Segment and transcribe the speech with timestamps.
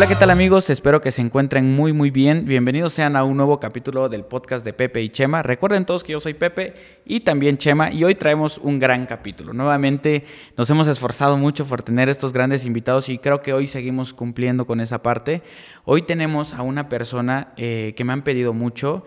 [0.00, 0.70] Hola, ¿qué tal amigos?
[0.70, 2.46] Espero que se encuentren muy muy bien.
[2.46, 5.42] Bienvenidos sean a un nuevo capítulo del podcast de Pepe y Chema.
[5.42, 6.72] Recuerden todos que yo soy Pepe
[7.04, 9.52] y también Chema y hoy traemos un gran capítulo.
[9.52, 10.24] Nuevamente
[10.56, 14.66] nos hemos esforzado mucho por tener estos grandes invitados y creo que hoy seguimos cumpliendo
[14.66, 15.42] con esa parte.
[15.84, 19.04] Hoy tenemos a una persona eh, que me han pedido mucho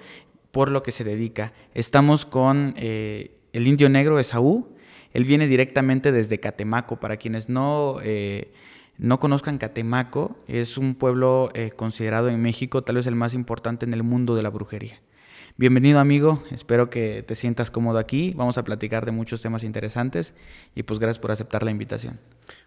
[0.51, 1.53] por lo que se dedica.
[1.73, 4.75] Estamos con eh, el indio negro Esaú.
[5.11, 6.97] Él viene directamente desde Catemaco.
[6.97, 7.97] Para quienes no...
[8.03, 8.51] Eh,
[8.97, 13.85] no conozcan Catemaco, es un pueblo eh, considerado en México tal vez el más importante
[13.85, 14.99] en el mundo de la brujería.
[15.55, 20.33] Bienvenido amigo, espero que te sientas cómodo aquí, vamos a platicar de muchos temas interesantes
[20.73, 22.19] y pues gracias por aceptar la invitación.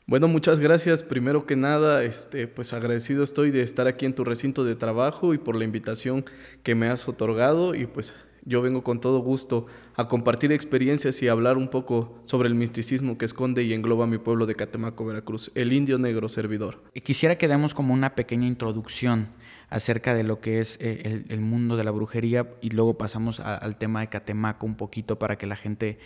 [0.06, 1.02] Bueno, muchas gracias.
[1.02, 5.34] Primero que nada, este, pues agradecido estoy de estar aquí en tu recinto de trabajo
[5.34, 6.24] y por la invitación
[6.62, 8.14] que me has otorgado y pues
[8.46, 9.66] yo vengo con todo gusto
[9.96, 14.18] a compartir experiencias y hablar un poco sobre el misticismo que esconde y engloba mi
[14.18, 16.80] pueblo de Catemaco, Veracruz, el indio negro servidor.
[17.02, 19.28] Quisiera que demos como una pequeña introducción
[19.68, 23.76] acerca de lo que es eh, el, mundo de la brujería y luego pasamos al
[23.76, 25.98] tema de Catemaco un poquito para que la gente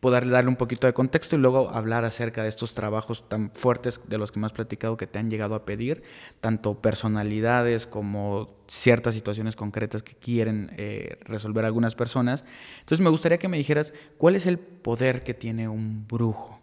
[0.00, 4.00] pueda darle un poquito de contexto y luego hablar acerca de estos trabajos tan fuertes
[4.06, 6.02] de los que me has platicado que te han llegado a pedir,
[6.40, 12.44] tanto personalidades como ciertas situaciones concretas que quieren eh, resolver algunas personas.
[12.80, 16.57] Entonces me gustaría que me dijeras cuál es el poder que tiene un brujo.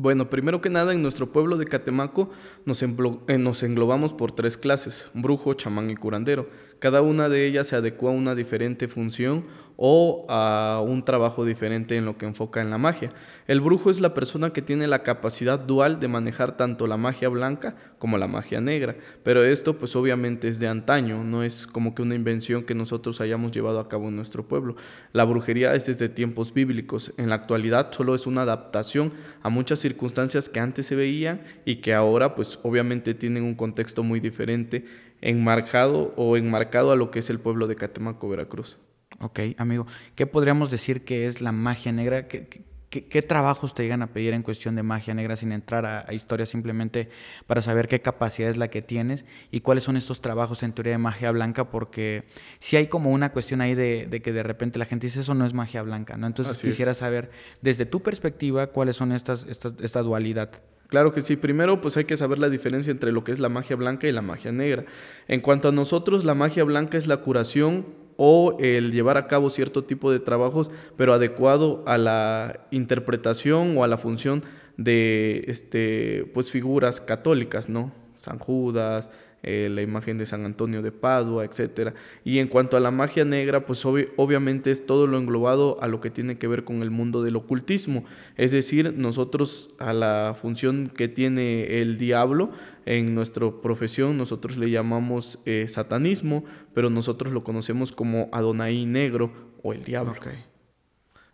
[0.00, 2.30] Bueno, primero que nada, en nuestro pueblo de Catemaco
[2.64, 2.88] nos, eh,
[3.36, 6.48] nos, englobamos por tres clases, brujo, chamán y curandero.
[6.78, 9.46] Cada una de ellas se adecua a una diferente función
[9.80, 13.10] o a un trabajo diferente en lo que enfoca en la magia.
[13.46, 17.28] El brujo es la persona que tiene la capacidad dual de manejar tanto la magia
[17.28, 21.94] blanca como la magia negra, pero esto pues obviamente es de antaño, no es como
[21.94, 24.74] que una invención que nosotros hayamos llevado a cabo en nuestro pueblo.
[25.12, 29.12] La brujería es desde tiempos bíblicos, en la actualidad solo es una adaptación
[29.42, 34.02] a muchas circunstancias que antes se veían y que ahora pues obviamente tienen un contexto
[34.02, 34.84] muy diferente
[35.20, 38.76] enmarcado o enmarcado a lo que es el pueblo de Catemaco, Veracruz.
[39.20, 39.86] Ok, amigo.
[40.14, 42.28] ¿Qué podríamos decir que es la magia negra?
[42.28, 42.46] ¿Qué,
[42.88, 46.14] qué, trabajos te llegan a pedir en cuestión de magia negra sin entrar a, a
[46.14, 47.08] historias simplemente
[47.46, 50.92] para saber qué capacidad es la que tienes y cuáles son estos trabajos en teoría
[50.92, 51.70] de magia blanca?
[51.70, 52.24] Porque
[52.60, 55.44] si hay como una cuestión ahí de, que de repente la gente dice eso no
[55.44, 56.26] es magia blanca, ¿no?
[56.26, 57.30] Entonces quisiera saber
[57.60, 60.50] desde tu perspectiva cuáles son estas, estas, esta dualidad.
[60.88, 61.36] Claro que sí.
[61.36, 64.12] Primero, pues hay que saber la diferencia entre lo que es la magia blanca y
[64.12, 64.86] la magia negra.
[65.26, 69.48] En cuanto a nosotros, la magia blanca es la curación o el llevar a cabo
[69.48, 74.42] cierto tipo de trabajos, pero adecuado a la interpretación o a la función
[74.76, 77.92] de este, pues, figuras católicas, ¿no?
[78.14, 79.08] San Judas,
[79.42, 81.94] eh, la imagen de San Antonio de Padua, etc.
[82.24, 86.00] Y en cuanto a la magia negra, pues obviamente es todo lo englobado a lo
[86.00, 88.04] que tiene que ver con el mundo del ocultismo.
[88.36, 92.50] Es decir, nosotros a la función que tiene el diablo,
[92.86, 99.30] en nuestra profesión nosotros le llamamos eh, satanismo, pero nosotros lo conocemos como Adonai negro
[99.62, 100.14] o el diablo.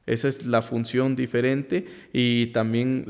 [0.07, 3.07] Esa es la función diferente y también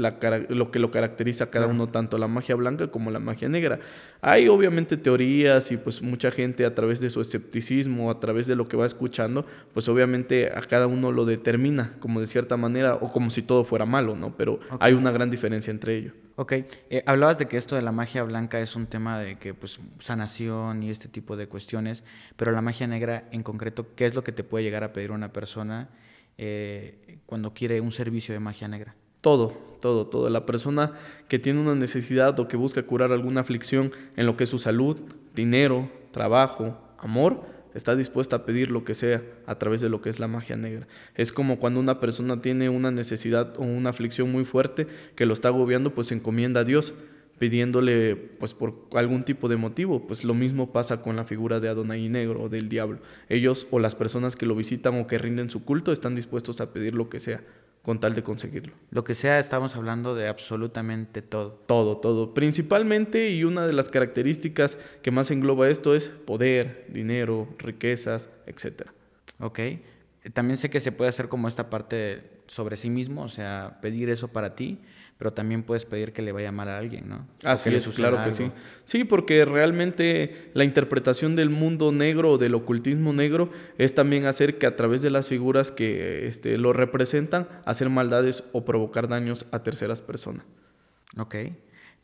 [0.49, 3.81] lo que lo caracteriza a cada uno, tanto la magia blanca como la magia negra.
[4.21, 8.55] Hay obviamente teorías y pues mucha gente a través de su escepticismo, a través de
[8.55, 12.95] lo que va escuchando, pues obviamente a cada uno lo determina como de cierta manera
[12.95, 14.37] o como si todo fuera malo, ¿no?
[14.37, 16.15] Pero hay una gran diferencia entre ellos.
[16.37, 19.53] Ok, eh, hablabas de que esto de la magia blanca es un tema de que
[19.53, 22.05] pues sanación y este tipo de cuestiones,
[22.37, 25.11] pero la magia negra en concreto, ¿qué es lo que te puede llegar a pedir
[25.11, 25.91] una persona?
[26.39, 28.95] Eh, cuando quiere un servicio de magia negra?
[29.21, 30.29] Todo, todo, todo.
[30.29, 30.93] La persona
[31.29, 34.59] que tiene una necesidad o que busca curar alguna aflicción en lo que es su
[34.59, 35.01] salud,
[35.35, 37.43] dinero, trabajo, amor,
[37.75, 40.57] está dispuesta a pedir lo que sea a través de lo que es la magia
[40.57, 40.87] negra.
[41.15, 44.87] Es como cuando una persona tiene una necesidad o una aflicción muy fuerte
[45.17, 46.95] que lo está agobiando, pues encomienda a Dios
[47.39, 51.69] pidiéndole pues por algún tipo de motivo, pues lo mismo pasa con la figura de
[51.69, 53.01] Adonai Negro o del diablo.
[53.29, 56.73] Ellos o las personas que lo visitan o que rinden su culto están dispuestos a
[56.73, 57.43] pedir lo que sea
[57.85, 58.73] con tal de conseguirlo.
[58.91, 61.61] Lo que sea, estamos hablando de absolutamente todo.
[61.67, 62.33] Todo, todo.
[62.33, 68.89] Principalmente y una de las características que más engloba esto es poder, dinero, riquezas, etc.
[69.39, 69.61] Ok.
[70.33, 74.09] También sé que se puede hacer como esta parte sobre sí mismo, o sea, pedir
[74.09, 74.79] eso para ti,
[75.19, 77.27] pero también puedes pedir que le vaya mal a alguien, ¿no?
[77.45, 78.51] Así es, claro que sí.
[78.85, 84.59] Sí, porque realmente la interpretación del mundo negro o del ocultismo negro es también hacer
[84.59, 89.47] que a través de las figuras que este, lo representan, hacer maldades o provocar daños
[89.53, 90.45] a terceras personas.
[91.17, 91.37] Ok.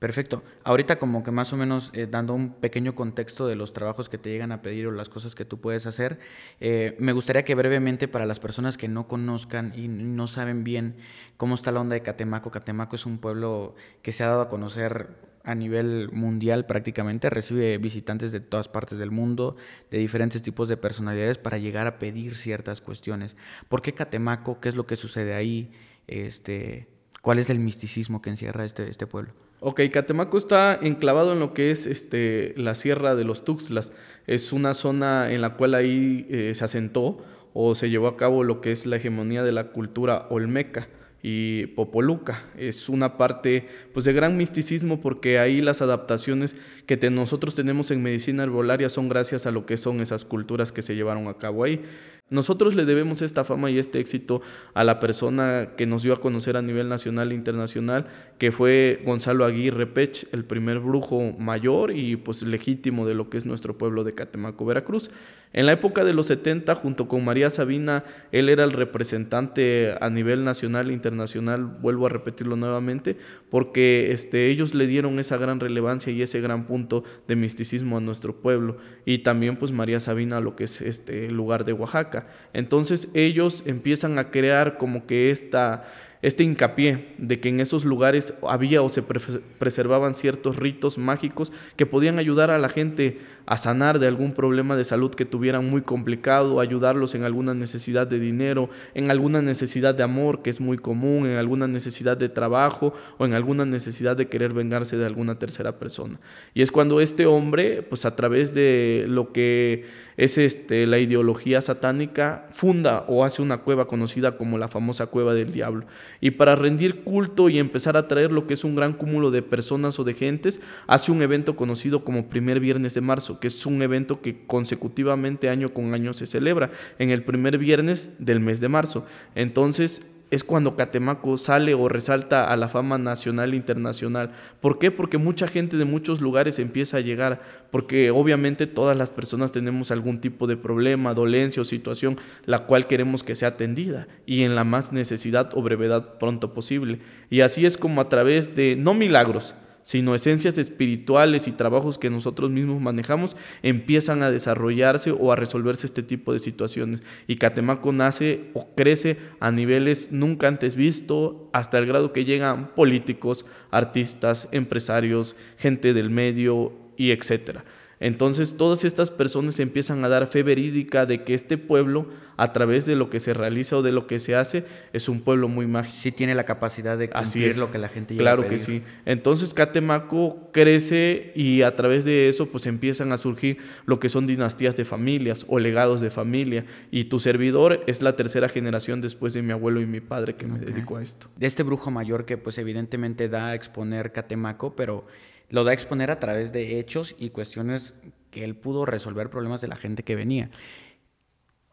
[0.00, 0.42] Perfecto.
[0.64, 4.16] Ahorita como que más o menos eh, dando un pequeño contexto de los trabajos que
[4.16, 6.18] te llegan a pedir o las cosas que tú puedes hacer,
[6.58, 10.96] eh, me gustaría que brevemente para las personas que no conozcan y no saben bien
[11.36, 14.48] cómo está la onda de Catemaco, Catemaco es un pueblo que se ha dado a
[14.48, 15.08] conocer
[15.44, 19.56] a nivel mundial prácticamente, recibe visitantes de todas partes del mundo,
[19.90, 23.36] de diferentes tipos de personalidades para llegar a pedir ciertas cuestiones.
[23.68, 24.60] ¿Por qué Catemaco?
[24.60, 25.70] ¿Qué es lo que sucede ahí?
[26.06, 26.88] Este,
[27.20, 29.34] ¿Cuál es el misticismo que encierra este, este pueblo?
[29.62, 33.92] Ok, Catemaco está enclavado en lo que es este, la Sierra de los Tuxtlas.
[34.26, 37.18] Es una zona en la cual ahí eh, se asentó
[37.52, 40.88] o se llevó a cabo lo que es la hegemonía de la cultura olmeca
[41.22, 42.42] y Popoluca.
[42.56, 48.02] Es una parte pues, de gran misticismo porque ahí las adaptaciones que nosotros tenemos en
[48.02, 51.64] medicina herbolaria son gracias a lo que son esas culturas que se llevaron a cabo
[51.64, 51.82] ahí.
[52.30, 54.40] Nosotros le debemos esta fama y este éxito
[54.72, 58.06] a la persona que nos dio a conocer a nivel nacional e internacional,
[58.38, 63.36] que fue Gonzalo Aguirre Pech, el primer brujo mayor y pues legítimo de lo que
[63.36, 65.10] es nuestro pueblo de Catemaco, Veracruz.
[65.52, 70.08] En la época de los 70, junto con María Sabina, él era el representante a
[70.08, 73.16] nivel nacional e internacional, vuelvo a repetirlo nuevamente,
[73.50, 78.00] porque este, ellos le dieron esa gran relevancia y ese gran punto de misticismo a
[78.00, 78.76] nuestro pueblo.
[79.04, 82.28] Y también pues María Sabina, lo que es este lugar de Oaxaca.
[82.52, 85.84] Entonces ellos empiezan a crear como que esta
[86.22, 91.86] este hincapié de que en esos lugares había o se preservaban ciertos ritos mágicos que
[91.86, 95.82] podían ayudar a la gente a sanar de algún problema de salud que tuvieran muy
[95.82, 100.76] complicado, ayudarlos en alguna necesidad de dinero, en alguna necesidad de amor que es muy
[100.76, 105.38] común, en alguna necesidad de trabajo o en alguna necesidad de querer vengarse de alguna
[105.38, 106.20] tercera persona.
[106.54, 111.60] Y es cuando este hombre, pues a través de lo que es este, la ideología
[111.60, 115.86] satánica, funda o hace una cueva conocida como la famosa cueva del diablo.
[116.20, 119.42] Y para rendir culto y empezar a traer lo que es un gran cúmulo de
[119.42, 123.66] personas o de gentes, hace un evento conocido como primer viernes de marzo, que es
[123.66, 128.60] un evento que consecutivamente año con año se celebra en el primer viernes del mes
[128.60, 129.06] de marzo.
[129.34, 134.30] Entonces, es cuando Catemaco sale o resalta a la fama nacional e internacional.
[134.60, 134.90] ¿Por qué?
[134.90, 137.40] Porque mucha gente de muchos lugares empieza a llegar,
[137.70, 142.16] porque obviamente todas las personas tenemos algún tipo de problema, dolencia o situación,
[142.46, 147.00] la cual queremos que sea atendida y en la más necesidad o brevedad pronto posible.
[147.28, 152.10] Y así es como a través de, no milagros, sino esencias espirituales y trabajos que
[152.10, 157.02] nosotros mismos manejamos, empiezan a desarrollarse o a resolverse este tipo de situaciones.
[157.26, 162.74] Y Catemaco nace o crece a niveles nunca antes visto, hasta el grado que llegan
[162.74, 167.64] políticos, artistas, empresarios, gente del medio y etcétera.
[168.00, 172.08] Entonces todas estas personas empiezan a dar fe verídica de que este pueblo,
[172.38, 174.64] a través de lo que se realiza o de lo que se hace,
[174.94, 175.98] es un pueblo muy mágico.
[176.00, 178.82] Sí tiene la capacidad de cumplir lo que la gente llega Claro que sí.
[179.04, 184.26] Entonces Catemaco crece y a través de eso pues empiezan a surgir lo que son
[184.26, 186.64] dinastías de familias o legados de familia.
[186.90, 190.46] Y tu servidor es la tercera generación después de mi abuelo y mi padre que
[190.46, 191.28] me dedicó a esto.
[191.36, 195.04] De este brujo mayor que pues evidentemente da a exponer Catemaco, pero
[195.50, 197.94] lo da a exponer a través de hechos y cuestiones
[198.30, 200.50] que él pudo resolver problemas de la gente que venía.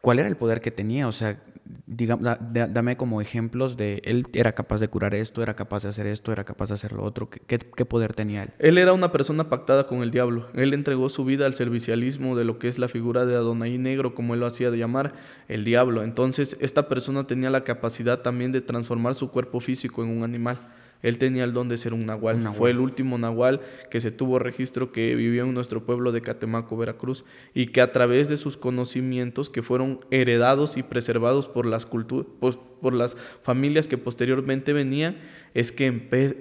[0.00, 1.08] ¿Cuál era el poder que tenía?
[1.08, 1.42] O sea,
[1.86, 6.30] dame como ejemplos de él era capaz de curar esto, era capaz de hacer esto,
[6.30, 7.28] era capaz de hacer lo otro.
[7.28, 8.50] ¿Qué, qué poder tenía él?
[8.60, 10.48] Él era una persona pactada con el diablo.
[10.54, 14.14] Él entregó su vida al servicialismo de lo que es la figura de Adonai Negro,
[14.14, 15.14] como él lo hacía de llamar,
[15.48, 16.04] el diablo.
[16.04, 20.58] Entonces, esta persona tenía la capacidad también de transformar su cuerpo físico en un animal.
[21.02, 22.52] Él tenía el don de ser un nahual.
[22.52, 26.76] Fue el último nahual que se tuvo registro que vivió en nuestro pueblo de Catemaco,
[26.76, 27.24] Veracruz,
[27.54, 32.58] y que a través de sus conocimientos que fueron heredados y preservados por las, pues,
[32.80, 35.18] por las familias que posteriormente venían,
[35.54, 35.86] es que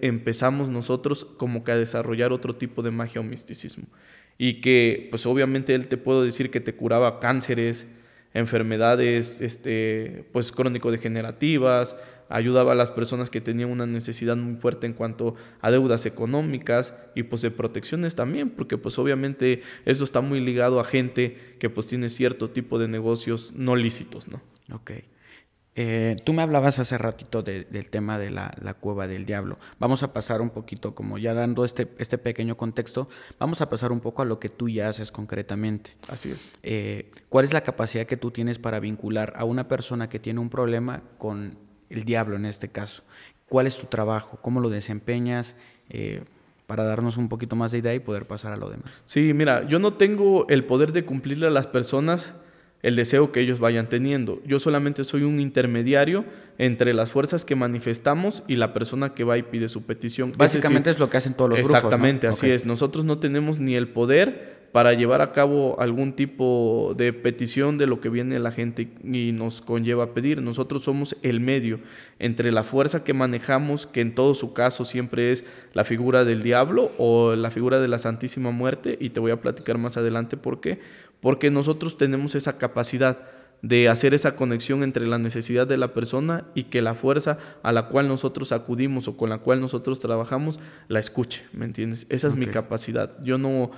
[0.02, 3.86] empezamos nosotros como que a desarrollar otro tipo de magia o misticismo.
[4.40, 7.88] Y que, pues obviamente él te puedo decir que te curaba cánceres,
[8.34, 11.96] enfermedades este, pues crónico-degenerativas,
[12.30, 16.96] ayudaba a las personas que tenían una necesidad muy fuerte en cuanto a deudas económicas
[17.16, 21.70] y pues de protecciones también, porque pues obviamente esto está muy ligado a gente que
[21.70, 24.42] pues tiene cierto tipo de negocios no lícitos, ¿no?
[24.74, 24.92] Ok.
[25.80, 29.58] Eh, tú me hablabas hace ratito del tema de la, cueva del diablo.
[29.78, 33.08] Vamos a pasar un poquito, como ya dando este, este pequeño contexto,
[33.38, 35.96] vamos a pasar un poco a lo que tú ya haces concretamente.
[36.08, 36.52] Así es.
[36.64, 40.40] Eh, ¿Cuál es la capacidad que tú tienes para vincular a una persona que tiene
[40.40, 43.04] un problema con el diablo en este caso.
[43.48, 44.40] ¿Cuál es tu trabajo?
[44.42, 45.56] ¿Cómo lo desempeñas?
[45.90, 46.24] Eh,
[46.68, 49.02] para darnos un poquito más de idea y poder pasar a lo demás.
[49.06, 52.34] Sí, mira, yo no tengo el poder de cumplirle a las personas
[52.84, 54.42] el deseo que ellos vayan teniendo.
[54.46, 56.26] Yo solamente soy un intermediario
[56.58, 60.34] entre las fuerzas que manifestamos y la persona que va y pide su petición.
[60.38, 61.76] Básicamente es, lo que hacen todos los grupos.
[61.76, 62.66] Exactamente, así es.
[62.66, 67.88] Nosotros no tenemos ni el poder para llevar a cabo algún tipo de petición de
[67.88, 70.40] lo que viene la gente y nos conlleva a pedir.
[70.40, 71.80] Nosotros somos el medio.
[72.20, 76.44] Entre la fuerza que manejamos, que en todo su caso siempre es la figura del
[76.44, 80.38] diablo o la figura de la Santísima Muerte, y te voy a platicar más adelante
[80.38, 80.80] por qué,
[81.22, 83.18] porque nosotros tenemos esa capacidad
[83.62, 87.72] de hacer esa conexión entre la necesidad de la persona y que la fuerza a
[87.72, 92.06] la cual nosotros acudimos o con la cual nosotros trabajamos la escuche, ¿me entiendes?
[92.10, 93.16] Esa es mi capacidad.
[93.24, 93.72] Yo no,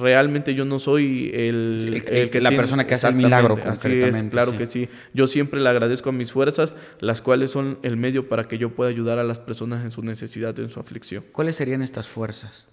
[0.00, 4.22] realmente yo no soy el, el, que la persona que hace el milagro Así es,
[4.24, 4.88] claro que sí.
[5.12, 8.70] Yo siempre le agradezco a mis fuerzas, las cuales son el medio para que yo
[8.70, 11.24] pueda ayudar a las personas en su necesidad, en su aflicción.
[11.32, 12.66] ¿Cuáles serían estas fuerzas?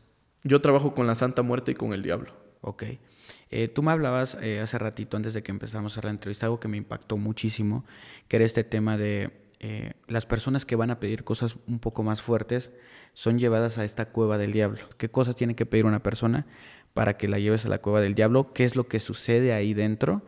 [0.44, 2.32] Yo trabajo con la Santa Muerte y con el Diablo.
[2.62, 2.84] Ok.
[3.52, 6.46] Eh, tú me hablabas eh, hace ratito, antes de que empezáramos a hacer la entrevista,
[6.46, 7.86] algo que me impactó muchísimo,
[8.28, 12.04] que era este tema de eh, las personas que van a pedir cosas un poco
[12.04, 12.72] más fuertes
[13.14, 14.82] son llevadas a esta cueva del diablo.
[14.98, 16.46] ¿Qué cosas tiene que pedir una persona
[16.94, 18.52] para que la lleves a la cueva del diablo?
[18.52, 20.24] ¿Qué es lo que sucede ahí dentro?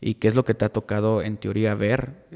[0.00, 2.26] ¿Y qué es lo que te ha tocado en teoría ver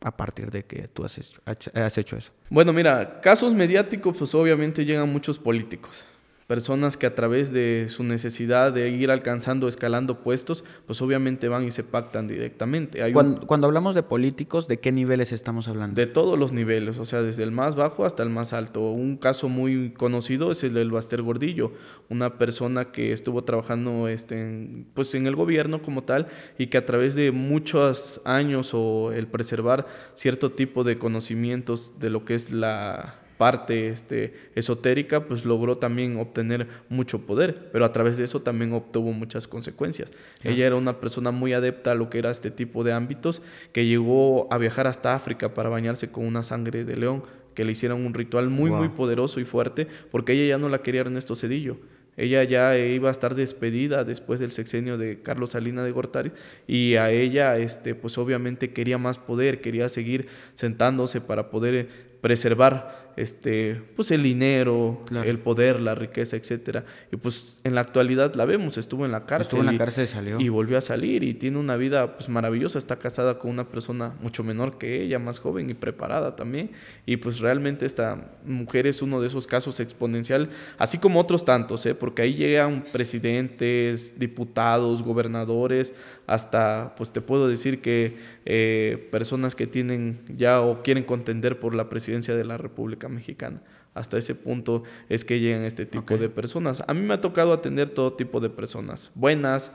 [0.00, 2.32] a partir de que tú has hecho eso?
[2.48, 6.06] Bueno, mira, casos mediáticos, pues obviamente llegan muchos políticos
[6.46, 11.64] personas que a través de su necesidad de ir alcanzando, escalando puestos, pues obviamente van
[11.64, 13.00] y se pactan directamente.
[13.12, 15.98] cuando, hablamos de políticos, ¿de qué niveles estamos hablando?
[15.98, 18.90] De todos los niveles, o sea, desde el más bajo hasta el más alto.
[18.90, 21.72] Un caso muy conocido es el del Baster Gordillo,
[22.10, 26.26] una persona que estuvo trabajando este, en, pues en el gobierno como tal
[26.58, 32.10] y que a través de muchos años o el preservar cierto tipo de conocimientos de
[32.10, 37.92] lo que es la parte este, esotérica, pues logró también obtener mucho poder, pero a
[37.92, 40.12] través de eso también obtuvo muchas consecuencias.
[40.42, 43.86] Ella era una persona muy adepta a lo que era este tipo de ámbitos, que
[43.86, 47.24] llegó a viajar hasta África para bañarse con una sangre de león,
[47.54, 50.78] que le hicieron un ritual muy, muy poderoso y fuerte, porque ella ya no la
[50.78, 51.76] quería Ernesto Cedillo.
[52.16, 56.30] Ella ya iba a estar despedida después del sexenio de Carlos Salina de Gortari
[56.66, 61.88] y a ella, este, pues obviamente quería más poder, quería seguir sentándose para poder
[62.20, 66.84] preservar este, pues el dinero, el poder, la riqueza, etcétera.
[67.12, 69.46] Y pues en la actualidad la vemos, estuvo en la cárcel.
[69.46, 70.40] Estuvo en la cárcel y salió.
[70.40, 74.14] Y volvió a salir y tiene una vida pues maravillosa, está casada con una persona
[74.20, 76.70] mucho menor que ella, más joven y preparada también.
[77.06, 81.84] Y pues realmente esta mujer es uno de esos casos exponencial, así como otros tantos,
[81.86, 81.94] ¿eh?
[81.94, 85.94] porque ahí llegan presidentes, diputados, gobernadores,
[86.26, 91.74] hasta pues te puedo decir que eh, personas que tienen ya o quieren contender por
[91.74, 93.62] la presidencia de la República Mexicana.
[93.94, 96.82] Hasta ese punto es que llegan este tipo de personas.
[96.88, 99.70] A mí me ha tocado atender todo tipo de personas, buenas,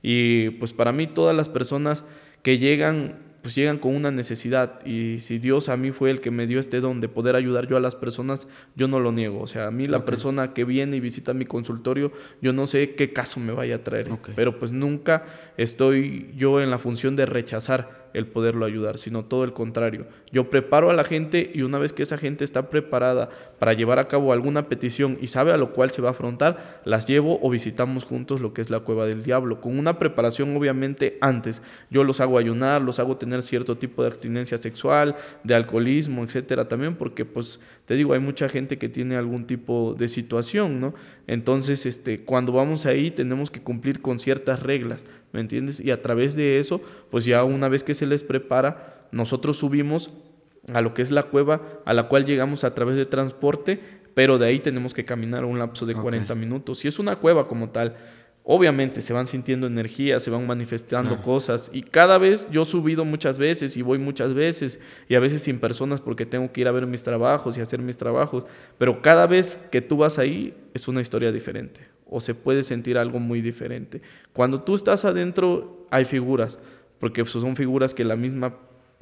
[0.00, 2.04] y pues para mí todas las personas
[2.42, 4.84] que llegan pues llegan con una necesidad.
[4.86, 7.66] Y si Dios a mí fue el que me dio este don de poder ayudar
[7.66, 9.38] yo a las personas, yo no lo niego.
[9.42, 12.10] O sea, a mí la persona que viene y visita mi consultorio,
[12.40, 15.26] yo no sé qué caso me vaya a traer, pero pues nunca
[15.58, 20.06] estoy yo en la función de rechazar el poderlo ayudar, sino todo el contrario.
[20.32, 23.28] Yo preparo a la gente y una vez que esa gente está preparada
[23.58, 26.80] para llevar a cabo alguna petición y sabe a lo cual se va a afrontar,
[26.84, 30.56] las llevo o visitamos juntos lo que es la cueva del diablo, con una preparación
[30.56, 31.62] obviamente antes.
[31.90, 36.68] Yo los hago ayunar, los hago tener cierto tipo de abstinencia sexual, de alcoholismo, etcétera,
[36.68, 40.94] también porque pues te digo, hay mucha gente que tiene algún tipo de situación, ¿no?
[41.26, 45.80] Entonces, este, cuando vamos ahí tenemos que cumplir con ciertas reglas, ¿me entiendes?
[45.80, 50.14] Y a través de eso, pues ya una vez que se les prepara, nosotros subimos
[50.72, 53.80] a lo que es la cueva, a la cual llegamos a través de transporte,
[54.14, 56.78] pero de ahí tenemos que caminar un lapso de 40 minutos.
[56.78, 57.96] Si es una cueva como tal,
[58.44, 63.06] obviamente se van sintiendo energía, se van manifestando cosas y cada vez yo he subido
[63.06, 66.68] muchas veces y voy muchas veces y a veces sin personas porque tengo que ir
[66.68, 68.46] a ver mis trabajos y hacer mis trabajos,
[68.76, 72.98] pero cada vez que tú vas ahí es una historia diferente o se puede sentir
[72.98, 74.02] algo muy diferente.
[74.34, 76.58] Cuando tú estás adentro hay figuras,
[77.00, 78.54] porque son figuras que la misma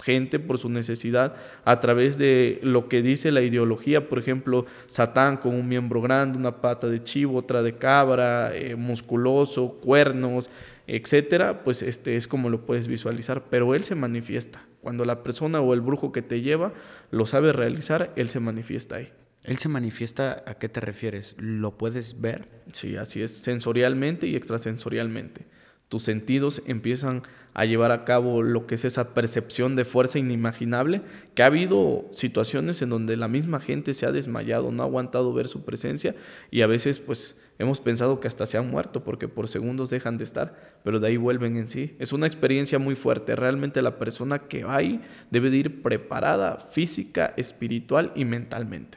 [0.03, 5.37] gente por su necesidad a través de lo que dice la ideología, por ejemplo, Satán
[5.37, 10.51] con un miembro grande, una pata de chivo, otra de cabra, eh, musculoso, cuernos,
[10.87, 14.67] etcétera, pues este es como lo puedes visualizar, pero él se manifiesta.
[14.81, 16.73] Cuando la persona o el brujo que te lleva
[17.11, 19.13] lo sabe realizar, él se manifiesta ahí.
[19.45, 21.35] ¿Él se manifiesta a qué te refieres?
[21.39, 22.49] ¿Lo puedes ver?
[22.73, 25.47] Sí, así es, sensorialmente y extrasensorialmente
[25.93, 27.21] tus sentidos empiezan
[27.53, 31.03] a llevar a cabo lo que es esa percepción de fuerza inimaginable,
[31.35, 35.35] que ha habido situaciones en donde la misma gente se ha desmayado, no ha aguantado
[35.35, 36.15] ver su presencia
[36.51, 40.17] y a veces pues hemos pensado que hasta se han muerto porque por segundos dejan
[40.17, 41.95] de estar, pero de ahí vuelven en sí.
[41.99, 46.57] Es una experiencia muy fuerte, realmente la persona que va ahí debe de ir preparada
[46.57, 48.97] física, espiritual y mentalmente.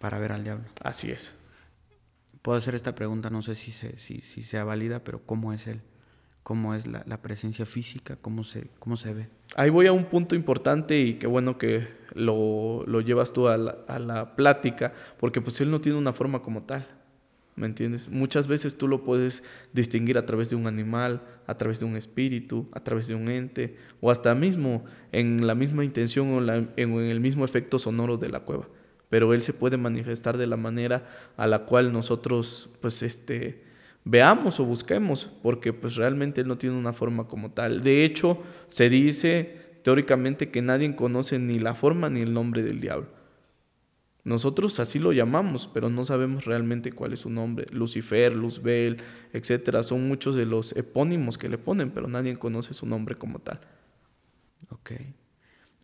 [0.00, 0.64] Para ver al diablo.
[0.82, 1.36] Así es.
[2.42, 5.80] Puedo hacer esta pregunta, no sé si, si, si sea válida, pero ¿cómo es él?
[6.48, 9.28] Cómo es la, presencia física, cómo se, cómo se ve.
[9.54, 14.34] Ahí voy a un punto importante y qué bueno que lo, llevas tú a la,
[14.34, 16.86] plática, porque pues él no tiene una forma como tal,
[17.54, 18.08] ¿me entiendes?
[18.08, 19.42] Muchas veces tú lo puedes
[19.74, 23.28] distinguir a través de un animal, a través de un espíritu, a través de un
[23.28, 28.30] ente, o hasta mismo en la misma intención o en el mismo efecto sonoro de
[28.30, 28.66] la cueva.
[29.10, 33.67] Pero él se puede manifestar de la manera a la cual nosotros, pues, este,
[34.04, 37.82] veamos o busquemos, porque pues realmente él no tiene una forma como tal.
[37.82, 38.38] De hecho,
[38.68, 43.08] se dice teóricamente que nadie conoce ni la forma ni el nombre del diablo.
[44.24, 47.66] Nosotros así lo llamamos, pero no sabemos realmente cuál es su nombre.
[47.72, 48.98] Lucifer, Luzbel,
[49.32, 53.38] etcétera, son muchos de los epónimos que le ponen, pero nadie conoce su nombre como
[53.38, 53.60] tal.
[54.68, 54.92] Ok.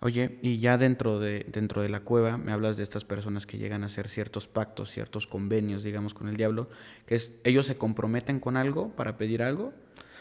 [0.05, 3.57] Oye, y ya dentro de, dentro de la cueva me hablas de estas personas que
[3.57, 6.69] llegan a hacer ciertos pactos, ciertos convenios, digamos, con el diablo,
[7.07, 9.73] que es, ellos se comprometen con algo para pedir algo.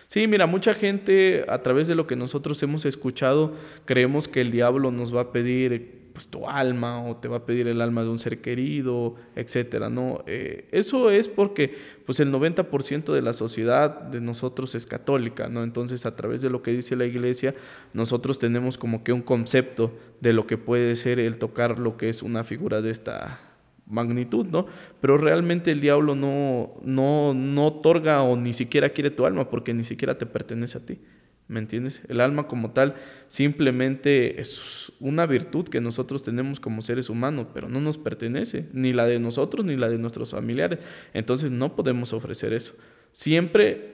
[0.07, 4.51] Sí, mira, mucha gente a través de lo que nosotros hemos escuchado, creemos que el
[4.51, 8.03] diablo nos va a pedir pues tu alma o te va a pedir el alma
[8.03, 10.23] de un ser querido, etcétera, ¿no?
[10.27, 15.63] Eh, eso es porque pues el 90% de la sociedad de nosotros es católica, ¿no?
[15.63, 17.55] Entonces, a través de lo que dice la iglesia,
[17.93, 19.91] nosotros tenemos como que un concepto
[20.21, 23.39] de lo que puede ser el tocar lo que es una figura de esta
[23.87, 24.67] magnitud, ¿no?
[25.01, 29.73] Pero realmente el diablo no, no, no otorga o ni siquiera quiere tu alma porque
[29.73, 30.99] ni siquiera te pertenece a ti.
[31.47, 32.01] ¿Me entiendes?
[32.07, 32.95] El alma como tal
[33.27, 38.93] simplemente es una virtud que nosotros tenemos como seres humanos, pero no nos pertenece, ni
[38.93, 40.79] la de nosotros ni la de nuestros familiares.
[41.13, 42.75] Entonces no podemos ofrecer eso.
[43.11, 43.93] Siempre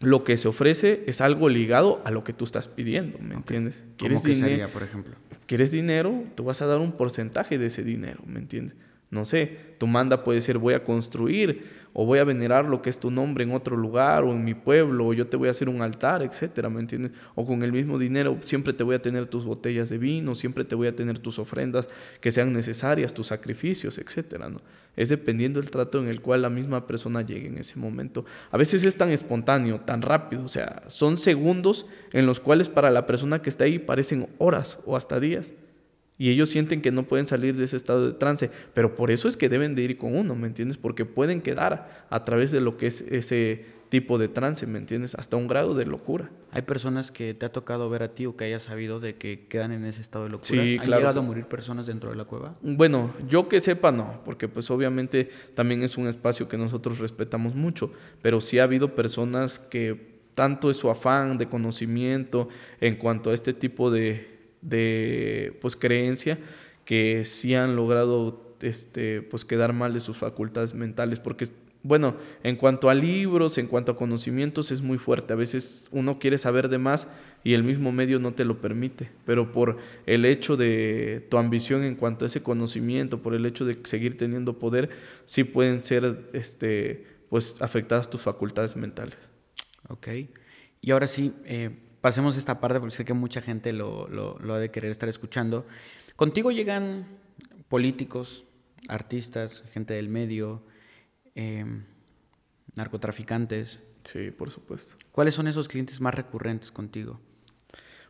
[0.00, 3.82] lo que se ofrece es algo ligado a lo que tú estás pidiendo, ¿me entiendes?
[3.96, 5.14] ¿Quieres dinero, por ejemplo?
[5.46, 6.24] ¿Quieres dinero?
[6.34, 8.76] Tú vas a dar un porcentaje de ese dinero, ¿me entiendes?
[9.10, 12.90] No sé, tu manda puede ser voy a construir o voy a venerar lo que
[12.90, 15.50] es tu nombre en otro lugar o en mi pueblo, o yo te voy a
[15.50, 17.12] hacer un altar, etcétera, ¿me entiendes?
[17.34, 20.64] O con el mismo dinero siempre te voy a tener tus botellas de vino, siempre
[20.64, 21.88] te voy a tener tus ofrendas
[22.20, 24.60] que sean necesarias, tus sacrificios, etcétera, ¿no?
[24.96, 28.24] Es dependiendo del trato en el cual la misma persona llegue en ese momento.
[28.50, 32.90] A veces es tan espontáneo, tan rápido, o sea, son segundos en los cuales para
[32.90, 35.52] la persona que está ahí parecen horas o hasta días
[36.18, 39.28] y ellos sienten que no pueden salir de ese estado de trance, pero por eso
[39.28, 40.76] es que deben de ir con uno, ¿me entiendes?
[40.76, 45.14] Porque pueden quedar a través de lo que es ese tipo de trance, ¿me entiendes?
[45.14, 46.30] Hasta un grado de locura.
[46.50, 49.46] Hay personas que te ha tocado ver a ti o que hayas sabido de que
[49.48, 50.62] quedan en ese estado de locura.
[50.62, 52.56] Sí, ¿Han llegado a morir personas dentro de la cueva?
[52.62, 57.54] Bueno, yo que sepa no, porque pues obviamente también es un espacio que nosotros respetamos
[57.54, 62.48] mucho, pero sí ha habido personas que tanto es su afán de conocimiento
[62.80, 66.38] en cuanto a este tipo de de pues creencia
[66.84, 71.46] que sí han logrado este pues quedar mal de sus facultades mentales porque
[71.82, 75.32] bueno, en cuanto a libros, en cuanto a conocimientos es muy fuerte.
[75.32, 77.08] A veces uno quiere saber de más
[77.44, 81.84] y el mismo medio no te lo permite, pero por el hecho de tu ambición
[81.84, 84.90] en cuanto a ese conocimiento, por el hecho de seguir teniendo poder,
[85.24, 89.16] sí pueden ser este pues afectadas tus facultades mentales.
[89.88, 90.08] Ok.
[90.80, 94.58] Y ahora sí, eh, pasemos esta parte porque sé que mucha gente lo, lo, ha
[94.58, 95.66] de querer estar escuchando.
[96.16, 97.06] Contigo llegan
[97.68, 98.44] políticos,
[98.88, 100.62] artistas, gente del medio,
[101.34, 101.84] em,
[102.74, 103.82] narcotraficantes.
[104.04, 104.96] Sí, por supuesto.
[105.12, 107.20] ¿Cuáles son esos clientes más recurrentes contigo?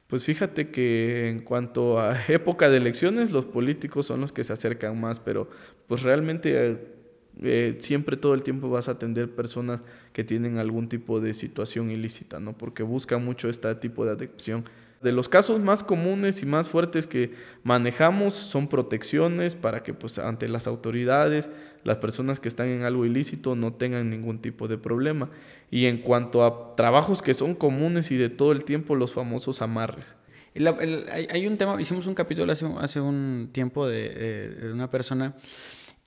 [0.07, 4.53] Pues fíjate que en cuanto a época de elecciones, los políticos son los que se
[4.53, 5.51] acercan más, pero
[5.87, 6.98] pues realmente
[7.42, 9.81] eh, siempre todo el tiempo vas a atender personas
[10.12, 12.57] que tienen algún tipo de situación ilícita, ¿no?
[12.57, 14.64] Porque buscan mucho este tipo de adicción.
[15.03, 20.18] De los casos más comunes y más fuertes que manejamos son protecciones para que pues
[20.18, 21.48] ante las autoridades
[21.85, 25.31] las personas que están en algo ilícito no tengan ningún tipo de problema.
[25.70, 29.62] Y en cuanto a trabajos que son comunes y de todo el tiempo, los famosos
[29.62, 30.16] amarres.
[30.57, 35.37] hay, un tema, hicimos un capítulo hace, un tiempo de una persona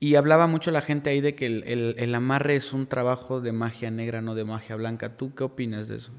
[0.04, 3.52] y hablaba mucho la gente ahí de que el, el, amarre es un trabajo de
[3.52, 5.16] magia negra, no de magia blanca.
[5.16, 6.12] ¿Tú qué opinas de eso?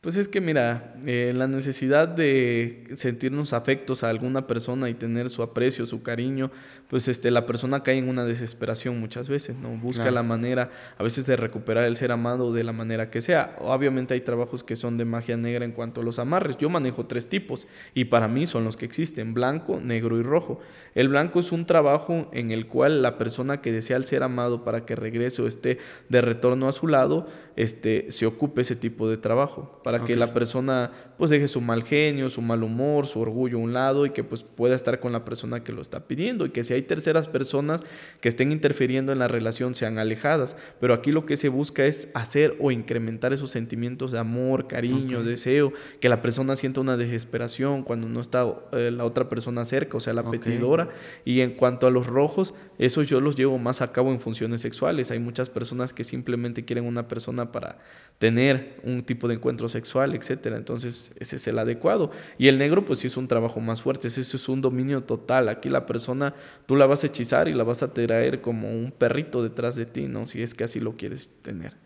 [0.00, 5.28] Pues es que mira, eh, la necesidad de sentirnos afectos a alguna persona y tener
[5.28, 6.50] su aprecio, su cariño,
[6.90, 9.70] pues este, la persona cae en una desesperación muchas veces, ¿no?
[9.70, 13.54] Busca la manera a veces de recuperar el ser amado de la manera que sea.
[13.60, 16.56] Obviamente hay trabajos que son de magia negra en cuanto a los amarres.
[16.56, 20.58] Yo manejo tres tipos y para mí son los que existen, blanco, negro y rojo.
[20.96, 24.64] El blanco es un trabajo en el cual la persona que desea el ser amado
[24.64, 29.08] para que regrese o esté de retorno a su lado, este, se ocupe ese tipo
[29.08, 33.20] de trabajo, para que la persona pues deje su mal genio, su mal humor, su
[33.20, 36.08] orgullo a un lado y que pues pueda estar con la persona que lo está
[36.08, 37.82] pidiendo y que si hay terceras personas
[38.22, 42.08] que estén interfiriendo en la relación sean alejadas, pero aquí lo que se busca es
[42.14, 47.82] hacer o incrementar esos sentimientos de amor, cariño, deseo, que la persona sienta una desesperación
[47.82, 50.88] cuando no está eh, la otra persona cerca, o sea, la petidora.
[51.26, 54.62] Y en cuanto a los rojos, eso yo los llevo más a cabo en funciones
[54.62, 55.10] sexuales.
[55.10, 57.78] Hay muchas personas que simplemente quieren una persona para
[58.18, 60.56] tener un tipo de encuentro sexual, etcétera.
[60.56, 62.10] Entonces, ese es el adecuado.
[62.38, 65.48] Y el negro, pues sí es un trabajo más fuerte, ese es un dominio total.
[65.48, 66.34] Aquí la persona,
[66.66, 69.86] tú la vas a hechizar y la vas a traer como un perrito detrás de
[69.86, 70.26] ti, ¿no?
[70.26, 71.76] Si es que así lo quieres tener.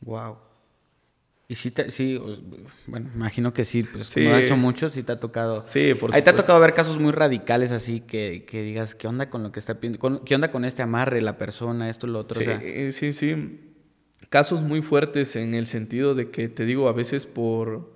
[0.00, 0.38] Wow.
[1.48, 2.20] Y sí, sí,
[2.86, 4.22] bueno, imagino que sí, pues sí.
[4.22, 5.66] como has hecho mucho, sí te ha tocado.
[5.68, 9.08] Sí, por Ahí te ha tocado ver casos muy radicales así que, que digas, ¿qué
[9.08, 10.24] onda con lo que está pidiendo?
[10.24, 12.40] ¿Qué onda con este amarre, la persona, esto, lo otro?
[12.40, 13.66] Sí, sí, sí
[14.30, 17.92] casos muy fuertes en el sentido de que te digo a veces por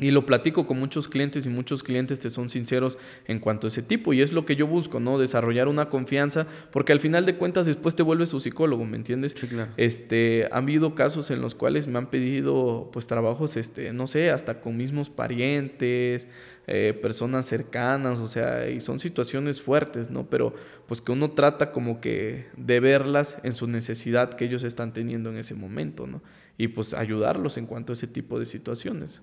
[0.00, 3.68] y lo platico con muchos clientes y muchos clientes te son sinceros en cuanto a
[3.68, 4.12] ese tipo.
[4.12, 5.18] Y es lo que yo busco, ¿no?
[5.18, 9.34] Desarrollar una confianza, porque al final de cuentas después te vuelves su psicólogo, ¿me entiendes?
[9.36, 9.72] Sí, claro.
[9.76, 14.30] Este, han habido casos en los cuales me han pedido, pues, trabajos, este, no sé,
[14.30, 16.28] hasta con mismos parientes,
[16.70, 20.28] eh, personas cercanas, o sea, y son situaciones fuertes, ¿no?
[20.28, 20.54] Pero
[20.86, 25.30] pues que uno trata como que de verlas en su necesidad que ellos están teniendo
[25.30, 26.22] en ese momento, ¿no?
[26.58, 29.22] Y pues ayudarlos en cuanto a ese tipo de situaciones.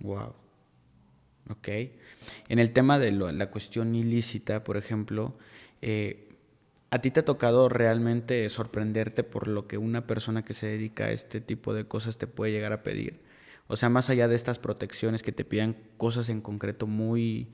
[0.00, 0.34] Wow.
[1.50, 1.68] Ok.
[2.48, 5.36] En el tema de la cuestión ilícita, por ejemplo,
[5.80, 6.28] eh,
[6.90, 11.06] ¿a ti te ha tocado realmente sorprenderte por lo que una persona que se dedica
[11.06, 13.20] a este tipo de cosas te puede llegar a pedir?
[13.66, 17.48] O sea, más allá de estas protecciones que te pidan cosas en concreto muy,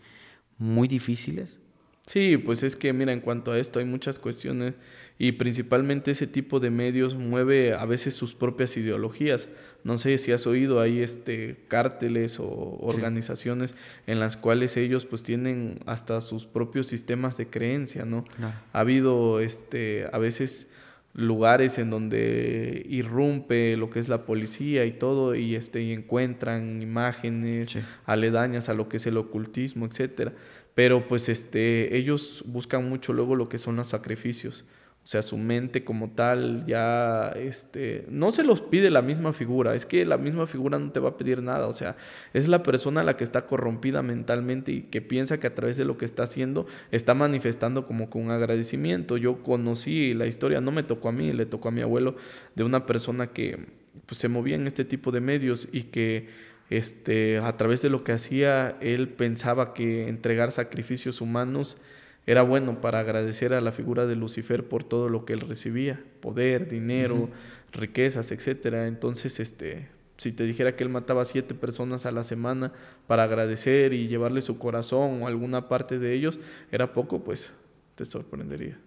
[0.58, 1.60] muy difíciles.
[2.06, 4.74] Sí, pues es que mira, en cuanto a esto hay muchas cuestiones
[5.18, 9.48] y principalmente ese tipo de medios mueve a veces sus propias ideologías.
[9.84, 13.74] No sé si has oído ahí este cárteles o organizaciones
[14.06, 18.24] en las cuales ellos pues tienen hasta sus propios sistemas de creencia, ¿no?
[18.72, 20.68] Ha habido este a veces
[21.14, 26.82] lugares en donde irrumpe lo que es la policía y todo y este y encuentran
[26.82, 30.32] imágenes aledañas a lo que es el ocultismo, etcétera.
[30.74, 34.64] Pero pues este ellos buscan mucho luego lo que son los sacrificios.
[35.04, 39.74] O sea, su mente como tal ya este, no se los pide la misma figura,
[39.74, 41.94] es que la misma figura no te va a pedir nada, o sea,
[42.32, 45.84] es la persona la que está corrompida mentalmente y que piensa que a través de
[45.84, 49.18] lo que está haciendo está manifestando como con agradecimiento.
[49.18, 52.16] Yo conocí la historia, no me tocó a mí, le tocó a mi abuelo,
[52.54, 53.66] de una persona que
[54.06, 56.28] pues, se movía en este tipo de medios y que
[56.70, 61.78] este, a través de lo que hacía, él pensaba que entregar sacrificios humanos
[62.26, 66.02] era bueno para agradecer a la figura de Lucifer por todo lo que él recibía,
[66.20, 67.28] poder, dinero,
[67.72, 68.86] riquezas, etcétera.
[68.86, 72.72] Entonces, este, si te dijera que él mataba a siete personas a la semana
[73.06, 76.38] para agradecer y llevarle su corazón o alguna parte de ellos,
[76.72, 77.52] era poco, pues
[77.94, 78.78] te sorprendería.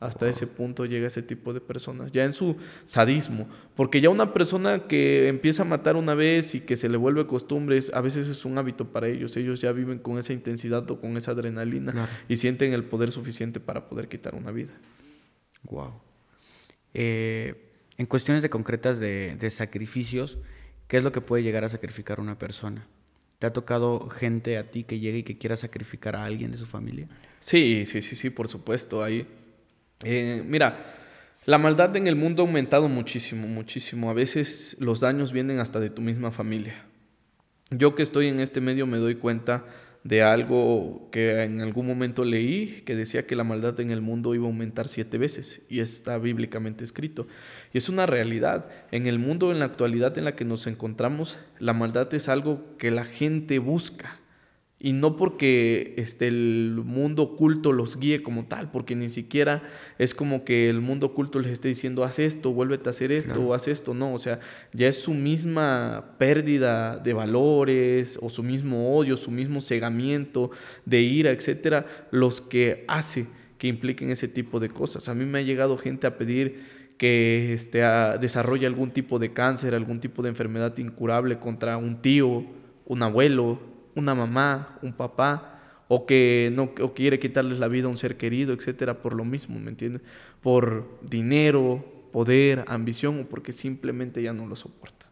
[0.00, 4.32] Hasta ese punto llega ese tipo de personas, ya en su sadismo, porque ya una
[4.32, 8.28] persona que empieza a matar una vez y que se le vuelve costumbre, a veces
[8.28, 12.08] es un hábito para ellos, ellos ya viven con esa intensidad o con esa adrenalina
[12.28, 14.72] y sienten el poder suficiente para poder quitar una vida.
[15.64, 15.94] Wow.
[16.94, 20.38] Eh, en cuestiones de concretas de, de sacrificios,
[20.86, 22.86] ¿qué es lo que puede llegar a sacrificar una persona?
[23.38, 26.56] ¿Te ha tocado gente a ti que llegue y que quiera sacrificar a alguien de
[26.56, 27.06] su familia?
[27.40, 29.02] Sí, sí, sí, sí, por supuesto.
[29.02, 29.26] Hay,
[30.04, 30.94] eh, mira,
[31.44, 34.10] la maldad en el mundo ha aumentado muchísimo, muchísimo.
[34.10, 36.84] A veces los daños vienen hasta de tu misma familia.
[37.70, 39.64] Yo que estoy en este medio me doy cuenta
[40.04, 44.34] de algo que en algún momento leí que decía que la maldad en el mundo
[44.34, 47.26] iba a aumentar siete veces y está bíblicamente escrito.
[47.72, 48.68] Y es una realidad.
[48.90, 52.76] En el mundo, en la actualidad en la que nos encontramos, la maldad es algo
[52.78, 54.17] que la gente busca.
[54.80, 59.62] Y no porque este, el mundo oculto los guíe como tal, porque ni siquiera
[59.98, 63.40] es como que el mundo oculto les esté diciendo, haz esto, vuélvete a hacer esto,
[63.40, 64.38] o haz esto, no, o sea,
[64.72, 70.52] ya es su misma pérdida de valores, o su mismo odio, su mismo cegamiento
[70.84, 73.26] de ira, etcétera, los que hace
[73.58, 75.08] que impliquen ese tipo de cosas.
[75.08, 77.80] A mí me ha llegado gente a pedir que este,
[78.20, 82.44] desarrolla algún tipo de cáncer, algún tipo de enfermedad incurable contra un tío,
[82.86, 83.60] un abuelo,
[83.98, 88.16] una mamá, un papá, o que no o quiere quitarles la vida a un ser
[88.16, 90.02] querido, etcétera, por lo mismo, ¿me entiendes?
[90.42, 95.06] Por dinero, poder, ambición o porque simplemente ya no lo soporta.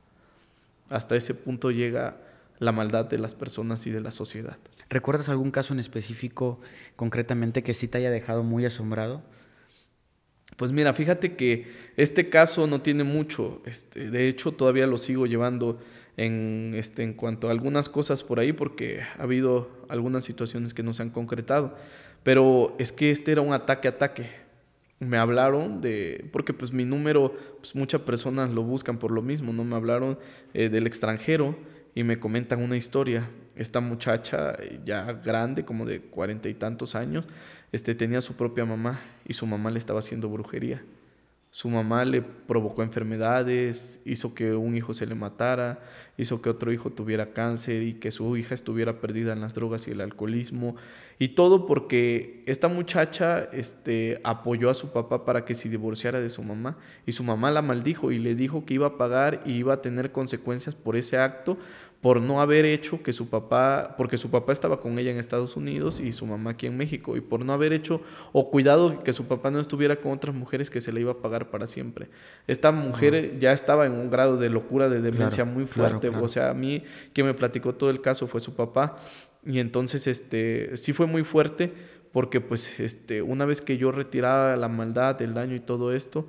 [0.91, 2.19] Hasta ese punto llega
[2.59, 4.59] la maldad de las personas y de la sociedad.
[4.89, 6.61] ¿Recuerdas algún caso en específico,
[6.95, 9.23] concretamente, que sí te haya dejado muy asombrado?
[10.57, 15.27] Pues mira, fíjate que este caso no tiene mucho, este, de hecho todavía lo sigo
[15.27, 15.81] llevando
[16.17, 20.83] en, este, en cuanto a algunas cosas por ahí porque ha habido algunas situaciones que
[20.83, 21.77] no se han concretado,
[22.23, 24.47] pero es que este era un ataque-ataque,
[24.99, 29.53] me hablaron de, porque pues mi número, pues muchas personas lo buscan por lo mismo,
[29.53, 29.63] ¿no?
[29.65, 30.19] Me hablaron
[30.55, 31.57] eh, del extranjero
[31.95, 33.29] y me comentan una historia.
[33.55, 37.27] Esta muchacha eh, ya grande, como de cuarenta y tantos años,
[37.73, 40.83] este, tenía su propia mamá y su mamá le estaba haciendo brujería.
[41.57, 45.81] Su mamá le provocó enfermedades, hizo que un hijo se le matara,
[46.19, 49.89] hizo que otro hijo tuviera cáncer y que su hija estuviera perdida en las drogas
[49.89, 50.77] y el alcoholismo.
[51.19, 56.29] Y todo porque esta muchacha este, apoyó a su papá para que se divorciara de
[56.29, 56.77] su mamá.
[57.07, 59.81] Y su mamá la maldijo y le dijo que iba a pagar y iba a
[59.81, 61.57] tener consecuencias por ese acto
[62.01, 65.57] por no haber hecho que su papá, porque su papá estaba con ella en Estados
[65.57, 68.01] Unidos y su mamá aquí en México, y por no haber hecho
[68.33, 71.17] o cuidado que su papá no estuviera con otras mujeres que se le iba a
[71.19, 72.09] pagar para siempre.
[72.47, 76.51] Esta mujer ya estaba en un grado de locura, de demencia muy fuerte, o sea,
[76.51, 78.97] a mí que me platicó todo el caso fue su papá,
[79.45, 81.73] y entonces este, sí fue muy fuerte,
[82.13, 86.27] porque pues este, una vez que yo retiraba la maldad, el daño y todo esto,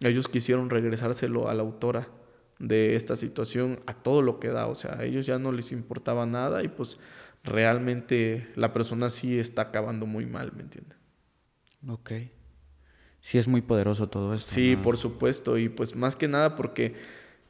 [0.00, 2.08] ellos quisieron regresárselo a la autora
[2.58, 4.66] de esta situación a todo lo que da.
[4.66, 6.98] O sea, a ellos ya no les importaba nada y pues
[7.42, 10.98] realmente la persona sí está acabando muy mal, ¿me entiendes?
[11.88, 12.12] Ok.
[13.20, 14.52] Sí es muy poderoso todo esto.
[14.52, 15.56] Sí, por supuesto.
[15.58, 16.94] Y pues más que nada porque,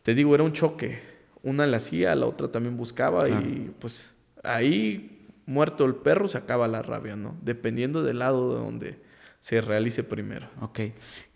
[0.03, 1.01] te digo, era un choque.
[1.43, 6.69] Una la hacía, la otra también buscaba y pues ahí muerto el perro se acaba
[6.69, 7.37] la rabia, ¿no?
[7.43, 9.03] Dependiendo del lado de donde
[9.41, 10.49] se realice primero.
[10.61, 10.81] Ok.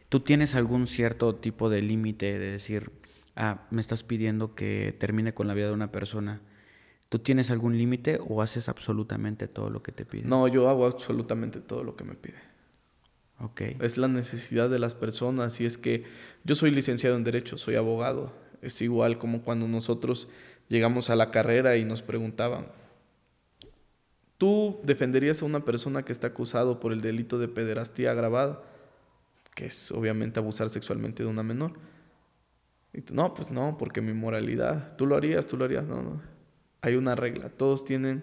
[0.08, 2.90] ¿Tú tienes algún cierto tipo de límite de decir,
[3.38, 6.42] ah, me estás pidiendo que termine con la vida de una persona,
[7.08, 10.28] ¿tú tienes algún límite o haces absolutamente todo lo que te piden?
[10.28, 12.38] No, yo hago absolutamente todo lo que me pide.
[13.40, 13.62] Ok.
[13.80, 16.04] Es la necesidad de las personas y es que
[16.44, 18.32] yo soy licenciado en Derecho, soy abogado.
[18.60, 20.28] Es igual como cuando nosotros
[20.68, 22.66] llegamos a la carrera y nos preguntaban,
[24.36, 28.64] ¿tú defenderías a una persona que está acusado por el delito de pederastía agravada?
[29.54, 31.74] Que es obviamente abusar sexualmente de una menor
[33.12, 36.20] no, pues no, porque mi moralidad, tú lo harías, tú lo harías, no, no.
[36.80, 38.22] Hay una regla, todos tienen,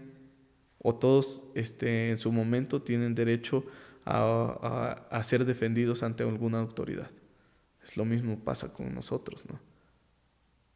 [0.79, 3.65] o todos este, en su momento tienen derecho
[4.05, 7.09] a, a, ser defendidos ante alguna autoridad.
[7.83, 9.59] Es lo mismo pasa con nosotros, ¿no?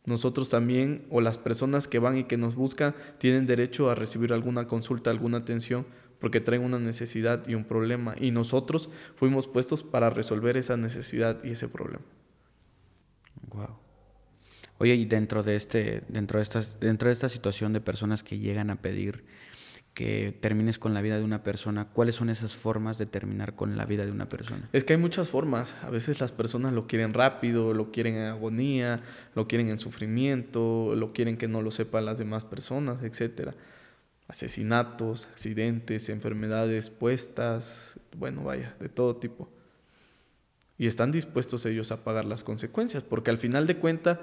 [0.05, 4.33] Nosotros también, o las personas que van y que nos buscan, tienen derecho a recibir
[4.33, 5.85] alguna consulta, alguna atención,
[6.19, 8.15] porque traen una necesidad y un problema.
[8.19, 12.03] Y nosotros fuimos puestos para resolver esa necesidad y ese problema.
[13.49, 13.88] Wow.
[14.79, 18.39] Oye, y dentro de este, dentro de estas, dentro de esta situación de personas que
[18.39, 19.25] llegan a pedir
[19.93, 23.75] que termines con la vida de una persona, ¿cuáles son esas formas de terminar con
[23.75, 24.69] la vida de una persona?
[24.71, 25.75] Es que hay muchas formas.
[25.83, 29.01] A veces las personas lo quieren rápido, lo quieren en agonía,
[29.35, 33.55] lo quieren en sufrimiento, lo quieren que no lo sepan las demás personas, etcétera.
[34.29, 39.49] Asesinatos, accidentes, enfermedades puestas, bueno, vaya, de todo tipo
[40.79, 44.17] y están dispuestos ellos a pagar las consecuencias, porque al final de cuentas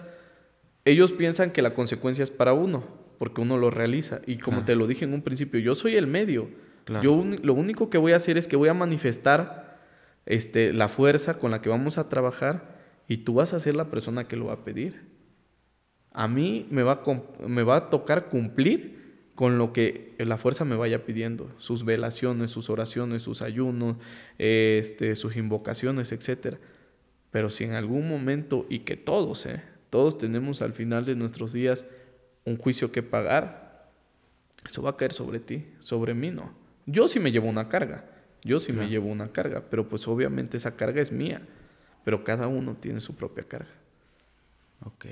[0.86, 2.84] ellos piensan que la consecuencia es para uno,
[3.18, 4.20] porque uno lo realiza.
[4.24, 6.48] Y como te lo dije en un principio, yo soy el medio.
[7.02, 9.80] Yo lo único que voy a hacer es que voy a manifestar
[10.24, 12.76] este, la fuerza con la que vamos a trabajar
[13.08, 15.02] y tú vas a ser la persona que lo va a pedir.
[16.12, 17.02] A mí me va
[17.46, 18.96] me va a tocar cumplir
[19.34, 23.96] con lo que la fuerza me vaya pidiendo, sus velaciones, sus oraciones, sus ayunos,
[24.38, 26.56] este, sus invocaciones, etc.
[27.30, 29.62] Pero si en algún momento, y que todos, ¿eh?
[29.90, 31.84] Todos tenemos al final de nuestros días
[32.44, 33.90] un juicio que pagar,
[34.64, 36.52] eso va a caer sobre ti, sobre mí no.
[36.86, 38.04] Yo sí me llevo una carga,
[38.42, 41.42] yo sí me llevo una carga, pero pues obviamente esa carga es mía,
[42.04, 43.74] pero cada uno tiene su propia carga.
[44.84, 45.06] Ok.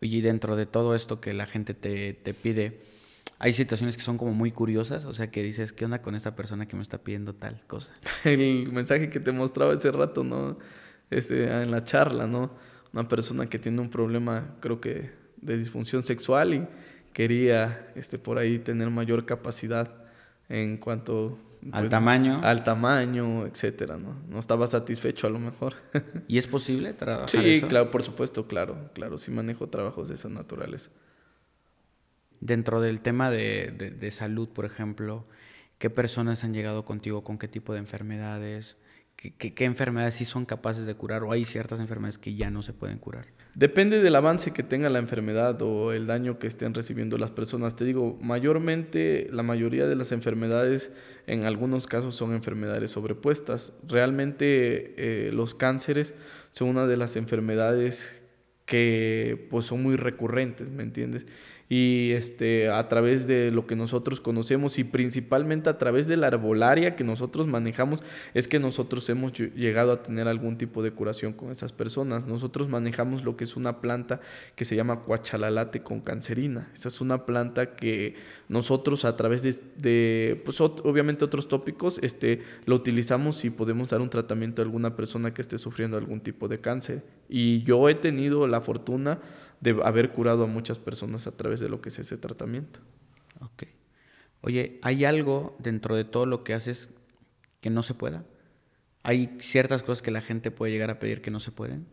[0.00, 2.80] Y dentro de todo esto que la gente te, te, pide,
[3.38, 6.36] hay situaciones que son como muy curiosas, o sea, que dices, ¿qué onda con esta
[6.36, 7.92] persona que me está pidiendo tal cosa?
[8.24, 10.58] El mensaje que te mostraba ese rato, ¿no?
[11.10, 12.52] Este, en la charla, ¿no?
[12.92, 16.66] Una persona que tiene un problema, creo que, de disfunción sexual y
[17.12, 19.94] quería este, por ahí tener mayor capacidad
[20.48, 21.38] en cuanto
[21.72, 22.40] Al pues, tamaño.
[22.42, 24.16] Al tamaño, etcétera, ¿no?
[24.28, 25.74] No estaba satisfecho a lo mejor.
[26.28, 27.68] ¿Y es posible trabajar sí, eso?
[27.68, 30.90] claro, por supuesto, claro, claro, sí manejo trabajos de esa naturaleza.
[32.40, 35.26] Dentro del tema de, de- de salud, por ejemplo,
[35.78, 38.76] ¿qué personas han llegado contigo con qué tipo de enfermedades?
[39.20, 41.24] ¿Qué, enfermedades sí son capaces de curar?
[41.24, 43.26] ¿O hay ciertas enfermedades que ya no se pueden curar?
[43.54, 47.76] Depende del avance que tenga la enfermedad o el daño que estén recibiendo las personas.
[47.76, 50.90] Te digo, mayormente la mayoría de las enfermedades
[51.26, 53.74] en algunos casos son enfermedades sobrepuestas.
[53.86, 56.14] Realmente eh, los cánceres
[56.50, 58.22] son una de las enfermedades
[58.64, 61.26] que pues son muy recurrentes, ¿me entiendes?
[61.72, 66.26] Y este, a través de lo que nosotros conocemos y principalmente a través de la
[66.26, 68.00] herbolaria que nosotros manejamos,
[68.34, 72.26] es que nosotros hemos lle- llegado a tener algún tipo de curación con esas personas.
[72.26, 74.20] Nosotros manejamos lo que es una planta
[74.56, 76.68] que se llama cuachalalate con cancerina.
[76.74, 78.16] Esa es una planta que
[78.48, 84.10] nosotros a través de, pues obviamente otros tópicos, este, lo utilizamos y podemos dar un
[84.10, 87.04] tratamiento a alguna persona que esté sufriendo algún tipo de cáncer.
[87.28, 89.20] Y yo he tenido la fortuna
[89.60, 92.80] de haber curado a muchas personas a través de lo que es ese tratamiento.
[93.40, 93.64] Ok.
[94.42, 96.88] Oye, ¿hay algo dentro de todo lo que haces
[97.60, 98.24] que no se pueda?
[99.02, 101.86] ¿Hay ciertas cosas que la gente puede llegar a pedir que no se pueden?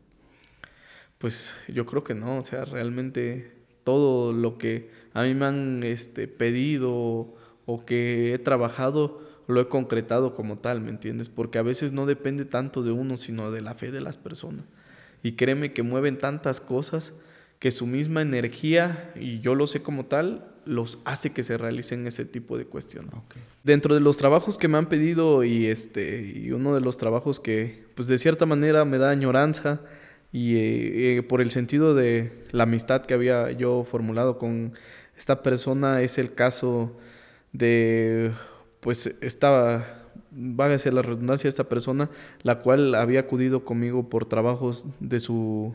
[1.18, 5.84] Pues yo creo que no, o sea, realmente todo lo que a mí me han
[5.84, 11.30] este, pedido o que he trabajado, lo he concretado como tal, ¿me entiendes?
[11.30, 14.66] Porque a veces no depende tanto de uno, sino de la fe de las personas.
[15.24, 17.14] Y créeme que mueven tantas cosas
[17.60, 22.06] que su misma energía, y yo lo sé como tal, los hace que se realicen
[22.08, 23.12] ese tipo de cuestiones.
[23.64, 27.40] Dentro de los trabajos que me han pedido y este y uno de los trabajos
[27.40, 29.82] que pues de cierta manera me da añoranza
[30.32, 34.74] y eh, eh, por el sentido de la amistad que había yo formulado con
[35.18, 36.98] esta persona es el caso
[37.54, 38.32] de
[38.82, 42.10] pues esta vágase la redundancia esta persona
[42.44, 45.74] la cual había acudido conmigo por trabajos de su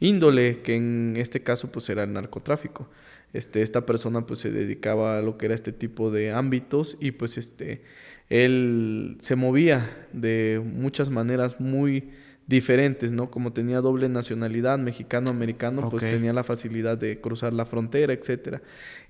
[0.00, 2.88] índole que en este caso pues era el narcotráfico
[3.32, 7.10] este, esta persona pues se dedicaba a lo que era este tipo de ámbitos y
[7.10, 7.82] pues este,
[8.30, 12.10] él se movía de muchas maneras muy
[12.46, 13.30] diferentes, ¿no?
[13.30, 16.10] Como tenía doble nacionalidad, mexicano-americano, pues Ok.
[16.10, 18.62] tenía la facilidad de cruzar la frontera, etcétera.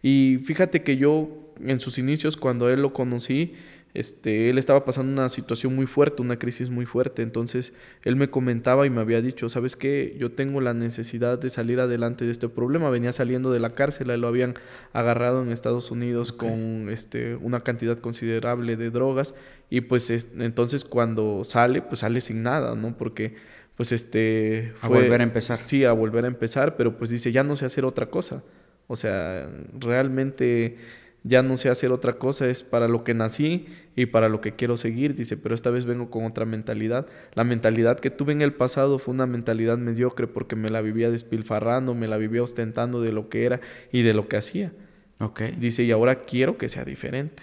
[0.02, 3.52] Y fíjate que yo en sus inicios, cuando él lo conocí,
[3.98, 7.22] este, él estaba pasando una situación muy fuerte, una crisis muy fuerte.
[7.22, 7.72] Entonces,
[8.04, 10.16] él me comentaba y me había dicho, ¿sabes qué?
[10.18, 12.90] Yo tengo la necesidad de salir adelante de este problema.
[12.90, 14.54] Venía saliendo de la cárcel, él lo habían
[14.92, 19.34] agarrado en Estados Unidos con este, una cantidad considerable de drogas.
[19.70, 22.96] Y pues es- entonces cuando sale, pues sale sin nada, ¿no?
[22.96, 23.34] Porque
[23.76, 24.72] pues este...
[24.80, 25.58] A volver a empezar.
[25.58, 28.42] Sí, a volver a empezar, pero pues dice, ya no sé hacer otra cosa.
[28.88, 30.76] O sea, realmente
[31.24, 34.54] ya no sé hacer otra cosa, es para lo que nací y para lo que
[34.54, 37.06] quiero seguir, dice, pero esta vez vengo con otra mentalidad.
[37.34, 41.10] La mentalidad que tuve en el pasado fue una mentalidad mediocre porque me la vivía
[41.10, 44.72] despilfarrando, me la vivía ostentando de lo que era y de lo que hacía.
[45.18, 45.40] Ok.
[45.58, 47.42] Dice, y ahora quiero que sea diferente.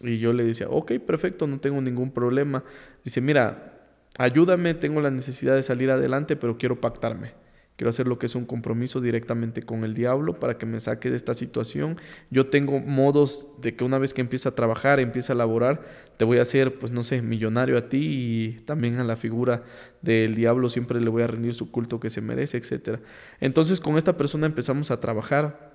[0.00, 2.64] Y yo le decía, ok, perfecto, no tengo ningún problema.
[3.04, 3.78] Dice, mira,
[4.18, 7.34] ayúdame, tengo la necesidad de salir adelante, pero quiero pactarme.
[7.76, 11.10] Quiero hacer lo que es un compromiso directamente con el diablo para que me saque
[11.10, 11.96] de esta situación.
[12.30, 15.80] Yo tengo modos de que una vez que empiece a trabajar, empiece a laborar,
[16.16, 19.64] te voy a hacer, pues no sé, millonario a ti y también a la figura
[20.02, 23.00] del diablo siempre le voy a rendir su culto que se merece, etcétera.
[23.40, 25.72] Entonces con esta persona empezamos a trabajar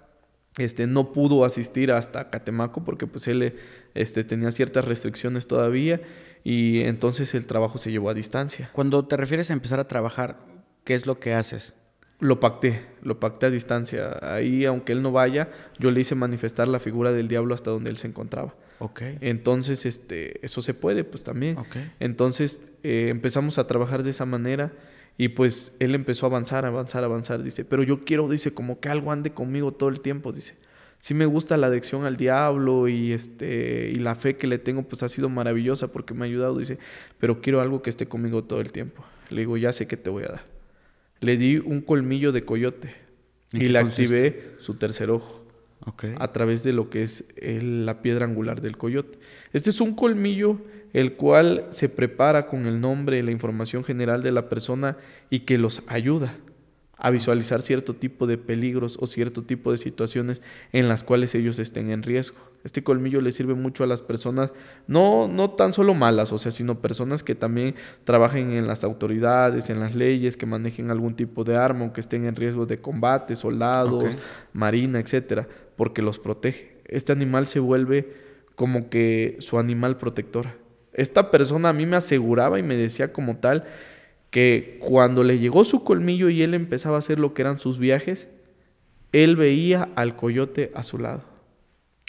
[0.57, 3.55] este, no pudo asistir hasta Catemaco porque pues él
[3.93, 6.01] este, tenía ciertas restricciones todavía
[6.43, 8.69] y entonces el trabajo se llevó a distancia.
[8.73, 10.39] Cuando te refieres a empezar a trabajar,
[10.83, 11.75] ¿qué es lo que haces?
[12.19, 14.17] Lo pacté, lo pacté a distancia.
[14.21, 17.91] Ahí, aunque él no vaya, yo le hice manifestar la figura del diablo hasta donde
[17.91, 18.55] él se encontraba.
[18.79, 19.01] Ok.
[19.21, 21.57] Entonces, este, eso se puede, pues también.
[21.57, 21.77] Ok.
[21.99, 24.71] Entonces eh, empezamos a trabajar de esa manera
[25.17, 27.43] y pues él empezó a avanzar, avanzar, avanzar.
[27.43, 30.31] Dice, pero yo quiero, dice, como que algo ande conmigo todo el tiempo.
[30.31, 30.55] Dice,
[30.99, 34.83] sí me gusta la adicción al diablo y este y la fe que le tengo
[34.83, 36.57] pues ha sido maravillosa porque me ha ayudado.
[36.57, 36.79] Dice,
[37.19, 39.03] pero quiero algo que esté conmigo todo el tiempo.
[39.29, 40.56] Le digo, ya sé que te voy a dar.
[41.21, 42.89] Le di un colmillo de coyote
[43.53, 44.15] ¿En y qué le consiste?
[44.27, 45.43] activé su tercer ojo
[45.85, 46.05] Ok.
[46.19, 49.17] a través de lo que es el- la piedra angular del coyote.
[49.53, 50.59] Este es un colmillo
[50.93, 54.97] el cual se prepara con el nombre y la información general de la persona
[55.29, 56.35] y que los ayuda
[56.97, 61.59] a visualizar cierto tipo de peligros o cierto tipo de situaciones en las cuales ellos
[61.59, 62.37] estén en riesgo.
[62.63, 64.51] Este colmillo le sirve mucho a las personas,
[64.87, 69.69] no, no tan solo malas, o sea, sino personas que también trabajen en las autoridades,
[69.69, 72.81] en las leyes, que manejen algún tipo de arma o que estén en riesgo de
[72.81, 74.17] combate, soldados,
[74.53, 76.77] marina, etcétera, porque los protege.
[76.85, 78.11] Este animal se vuelve
[78.55, 80.47] como que su animal protector.
[80.93, 83.65] Esta persona a mí me aseguraba y me decía como tal
[84.29, 87.77] que cuando le llegó su colmillo y él empezaba a hacer lo que eran sus
[87.77, 88.27] viajes,
[89.11, 91.23] él veía al coyote a su lado.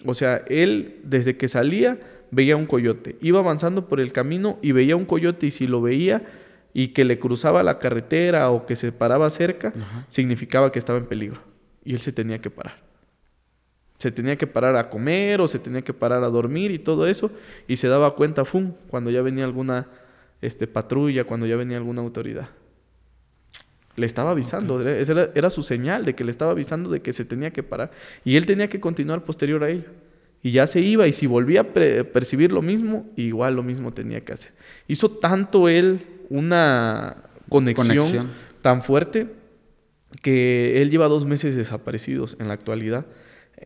[0.05, 1.99] O sea, él desde que salía
[2.31, 3.17] veía un coyote.
[3.21, 6.23] Iba avanzando por el camino y veía un coyote y si lo veía
[6.75, 9.73] y que le cruzaba la carretera o que se paraba cerca,
[10.07, 11.41] significaba que estaba en peligro.
[11.85, 12.83] Y él se tenía que parar.
[13.99, 17.07] Se tenía que parar a comer o se tenía que parar a dormir y todo
[17.09, 17.33] eso.
[17.67, 19.89] Y se daba cuenta, ¡fum!, cuando ya venía alguna
[20.41, 22.49] este, patrulla, cuando ya venía alguna autoridad.
[23.97, 27.25] Le estesa avisando, era, era, su señal de que le estaba avisando de que se
[27.25, 27.91] tenía que parar.
[28.25, 29.91] Y él tenía que continuar posterior a ello.
[30.41, 34.21] Y ya se iba y si volvía a percibir lo mismo, igual lo mismo tenía
[34.21, 34.53] que hacer.
[34.87, 38.31] Hizo tanto él una conexión,
[38.63, 39.27] tan fuerte
[40.23, 43.07] que él lleva dos meses desaparecidos en la actualidad.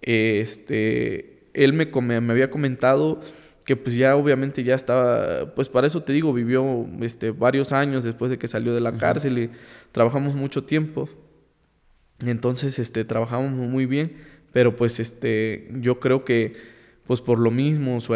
[0.01, 1.87] Este, él me,
[2.21, 3.21] me había comentado
[3.65, 8.05] que pues ya obviamente ya estaba, pues para eso te digo, vivió este, varios años
[8.05, 9.51] después de que salió de la cárcel y
[9.93, 11.09] trabajamos mucho tiempo.
[12.25, 14.17] Entonces, este, trabajamos muy bien,
[14.53, 16.72] pero pues este, yo creo que
[17.13, 18.15] pues por lo mismo, su,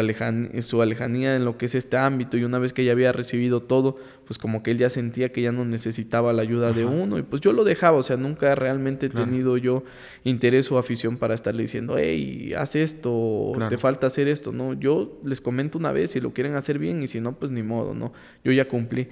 [0.61, 3.61] su alejanía en lo que es este ámbito y una vez que ya había recibido
[3.61, 7.19] todo, pues como que él ya sentía que ya no necesitaba la ayuda de uno
[7.19, 9.83] y pues yo lo dejaba, o sea, nunca realmente he tenido yo
[10.23, 14.73] interés o afición para estarle diciendo, hey, haz esto, te falta hacer esto, ¿no?
[14.73, 17.61] Yo les comento una vez si lo quieren hacer bien y si no, pues ni
[17.61, 18.13] modo, ¿no?
[18.43, 19.09] Yo ya cumplí.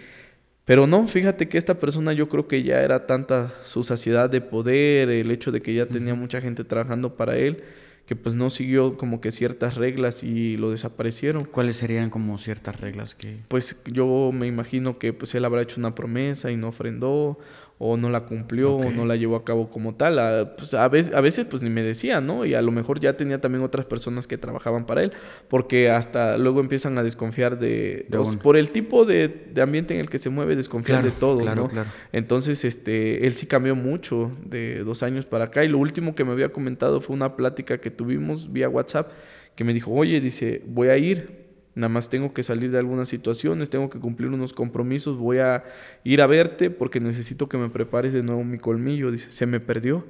[0.65, 4.41] Pero no, fíjate que esta persona yo creo que ya era tanta su saciedad de
[4.41, 7.61] poder, el hecho de que ya tenía mucha gente trabajando para él,
[8.05, 11.45] que pues no siguió como que ciertas reglas y lo desaparecieron.
[11.45, 13.39] ¿Cuáles serían como ciertas reglas que...?
[13.47, 17.39] Pues yo me imagino que pues él habrá hecho una promesa y no ofrendó
[17.77, 20.17] o no la cumplió o no la llevó a cabo como tal.
[20.19, 22.45] A, pues a, veces, a veces pues ni me decía, ¿no?
[22.45, 25.11] Y a lo mejor ya tenía también otras personas que trabajaban para él,
[25.49, 28.07] porque hasta luego empiezan a desconfiar de...
[28.41, 31.67] por el tipo de, ambiente en el que se mueve, desconfiar de todo, ¿no?
[31.67, 31.89] Claro.
[32.13, 36.23] Entonces, este, él sí cambió mucho de dos años para acá y lo último que
[36.23, 39.09] me había comentado fue una plática que tuvimos vía WhatsApp
[39.55, 41.44] que me dijo, oye, dice, voy a ir,
[41.75, 45.65] Nada más tengo que salir de algunas situaciones, tengo que cumplir unos compromisos, voy a
[46.05, 49.11] ir a verte porque necesito que me prepares de nuevo mi colmillo.
[49.11, 50.05] Dice, se me perdió.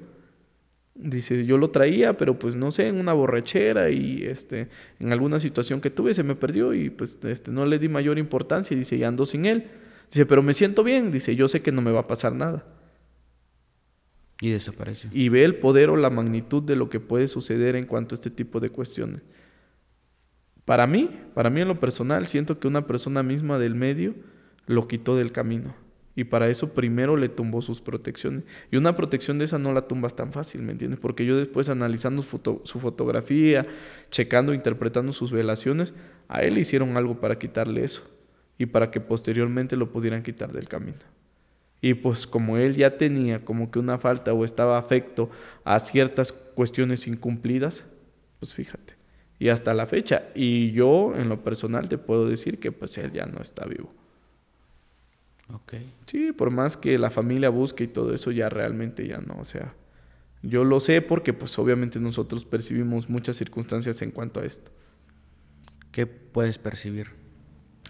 [0.94, 5.40] Dice, yo lo traía, pero pues no sé, en una borrachera y este, en alguna
[5.40, 8.78] situación que tuve se me perdió y pues este, no le di mayor importancia.
[8.78, 9.66] Dice, y ando sin él.
[10.12, 11.12] Dice, pero me siento bien.
[11.12, 12.64] Dice, yo sé que no me va a pasar nada.
[14.40, 15.08] Y desaparece.
[15.12, 18.18] Y ve el poder o la magnitud de lo que puede suceder en cuanto a
[18.18, 19.22] este tipo de cuestiones.
[20.66, 24.16] Para mí, para mí en lo personal, siento que una persona misma del medio
[24.66, 25.76] lo quitó del camino.
[26.16, 28.44] Y para eso primero le tumbó sus protecciones.
[28.72, 31.00] Y una protección de esa no la tumbas tan fácil, ¿me entiendes?
[31.00, 33.68] Porque yo después analizando su, fotografía,
[34.10, 35.94] checando, interpretando sus velaciones,
[36.30, 38.02] a él hicieron algo para quitarle eso.
[38.58, 40.98] Y para que posteriormente lo pudieran quitar del camino.
[41.82, 45.30] Y pues como él ya tenía como que una falta o estaba afecto
[45.66, 47.84] a ciertas cuestiones incumplidas,
[48.40, 48.95] pues fíjate
[49.40, 50.30] y hasta la fecha.
[50.36, 53.92] Y yo, en lo personal, te puedo decir que pues él ya no está vivo.
[55.54, 55.74] Ok.
[56.08, 59.40] Sí, por más que la familia busque y todo eso, ya realmente ya no.
[59.40, 59.74] O sea,
[60.42, 64.72] yo lo sé porque pues obviamente nosotros percibimos muchas circunstancias en cuanto a esto.
[65.92, 67.08] ¿Qué puedes percibir?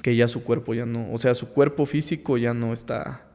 [0.01, 3.25] Que ya su cuerpo ya no, o sea, su cuerpo físico ya no está,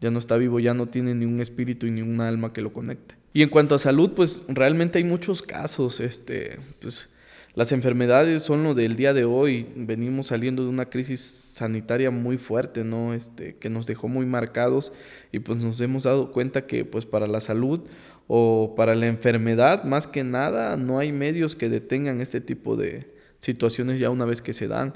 [0.00, 2.62] ya no está vivo, ya no tiene ni un espíritu y ni un alma que
[2.62, 3.14] lo conecte.
[3.32, 7.14] Y en cuanto a salud, pues realmente hay muchos casos, este, pues
[7.56, 9.66] las enfermedades son lo del día de hoy.
[9.74, 13.14] Venimos saliendo de una crisis sanitaria muy fuerte, ¿no?
[13.14, 14.92] Este, que nos dejó muy marcados
[15.32, 17.80] y pues nos hemos dado cuenta que pues para la salud
[18.26, 23.10] o para la enfermedad, más que nada, no hay medios que detengan este tipo de
[23.38, 24.92] situaciones ya una vez que se dan.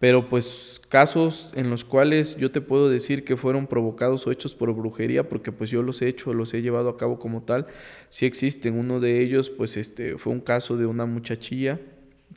[0.00, 4.56] Pero pues casos en los cuales yo te puedo decir que fueron provocados o hechos
[4.56, 7.68] por brujería, porque pues yo los he hecho, los he llevado a cabo como tal,
[8.08, 8.76] sí existen.
[8.76, 11.78] Uno de ellos pues este fue un caso de una muchachilla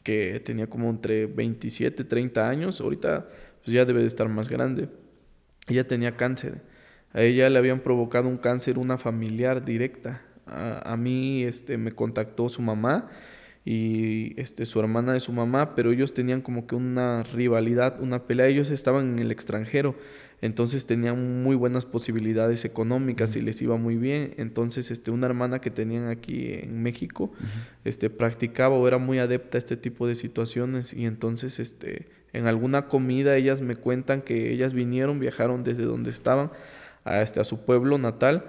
[0.02, 3.28] que tenía como entre 27, 30 años, ahorita
[3.64, 4.90] pues ya debe de estar más grande.
[5.68, 6.62] Ella tenía cáncer.
[7.14, 10.22] A ella le habían provocado un cáncer una familiar directa.
[10.46, 13.10] A, mí este, me contactó su mamá
[13.64, 18.26] y este, su hermana de su mamá, pero ellos tenían como que una rivalidad, una
[18.26, 18.48] pelea.
[18.48, 19.96] Ellos estaban en el extranjero
[20.44, 24.34] entonces tenían muy buenas posibilidades económicas y les iba muy bien.
[24.36, 27.32] Entonces, este, una hermana que tenían aquí en México,
[27.86, 32.48] este, practicaba o era muy adepta a este tipo de situaciones y entonces, este, en
[32.48, 36.52] alguna comida ellas me cuentan que ellas vinieron, viajaron desde donde estaban
[37.06, 38.44] a, este, a su pueblo natal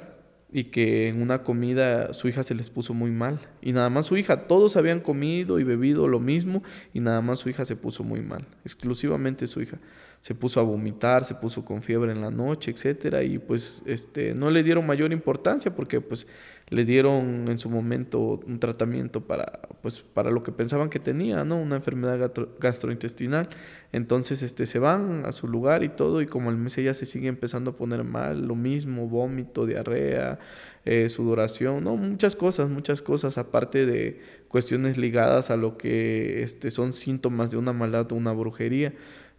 [0.52, 3.38] y que en una comida su hija se les puso muy mal.
[3.62, 7.38] Y nada más su hija, todos habían comido y bebido lo mismo y nada más
[7.38, 9.78] su hija se puso muy mal, exclusivamente su hija.
[10.24, 14.34] Se puso a vomitar, se puso con fiebre en la noche, etcétera, y pues este
[14.34, 16.26] no le dieron mayor importancia porque pues
[16.70, 21.44] le dieron en su momento un tratamiento para, pues, para lo que pensaban que tenía,
[21.44, 21.60] ¿no?
[21.60, 23.50] Una enfermedad gastrointestinal.
[23.92, 27.04] Entonces este, se van a su lugar y todo, y como el mes ella se
[27.04, 30.38] sigue empezando a poner mal, lo mismo, vómito, diarrea,
[30.86, 31.96] eh, sudoración, ¿no?
[31.96, 37.58] Muchas cosas, muchas cosas, aparte de cuestiones ligadas a lo que este, son síntomas de
[37.58, 38.94] una maldad o una brujería.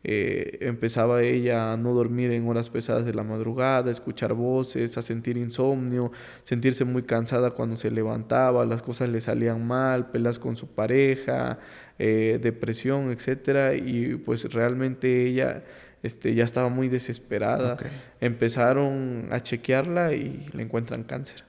[0.08, 4.99] Eh, empezaba ella a no dormir en horas pesadas de la madrugada, a escuchar voces,
[4.99, 6.12] a sentir insomnio,
[6.43, 11.58] sentirse muy cansada cuando se levantaba, las cosas le salían mal, pelas con su pareja,
[11.97, 15.64] eh, depresión, etcétera, y pues realmente ella
[16.03, 17.76] este, ya estaba muy desesperada.
[18.22, 21.43] Empezaron a chequearla y le encuentran cáncer.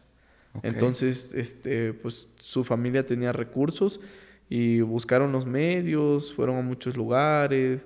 [0.62, 4.00] Entonces, este, pues su familia tenía recursos
[4.48, 7.84] y buscaron los medios, fueron a muchos lugares,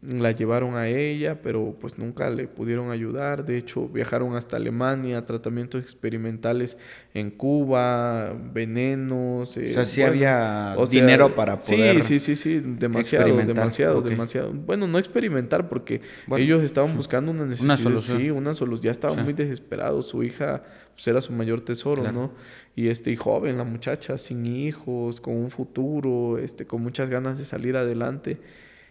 [0.00, 3.44] la llevaron a ella, pero pues nunca le pudieron ayudar.
[3.44, 6.78] De hecho, viajaron hasta Alemania, tratamientos experimentales
[7.14, 9.48] en Cuba, venenos.
[9.48, 12.02] o sea, eh, sí había dinero para poder.
[12.02, 14.52] Sí, sí, sí, sí, demasiado, demasiado, demasiado.
[14.52, 16.00] Bueno, no experimentar porque
[16.36, 17.64] ellos estaban buscando una necesidad.
[17.64, 18.18] Una solución.
[18.18, 18.84] Sí, una solución.
[18.84, 20.06] Ya estaban muy desesperados.
[20.06, 20.62] Su hija
[20.94, 22.30] pues, era su mayor tesoro, ¿no?
[22.76, 27.36] Y este, y joven, la muchacha, sin hijos, con un futuro, este, con muchas ganas
[27.36, 28.38] de salir adelante.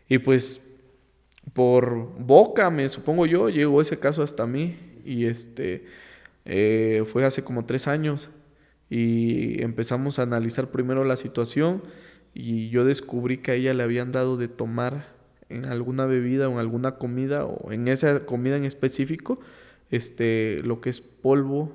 [0.09, 0.66] Y pues
[1.53, 4.77] por boca, me supongo yo, llegó ese caso hasta mí.
[5.05, 5.85] Y este
[6.45, 8.29] eh, fue hace como tres años.
[8.89, 11.83] Y empezamos a analizar primero la situación
[12.39, 15.07] y yo descubrí que a ella le habían dado de tomar
[15.49, 19.39] en alguna bebida o en alguna comida o en esa comida en específico
[19.89, 21.73] este lo que es polvo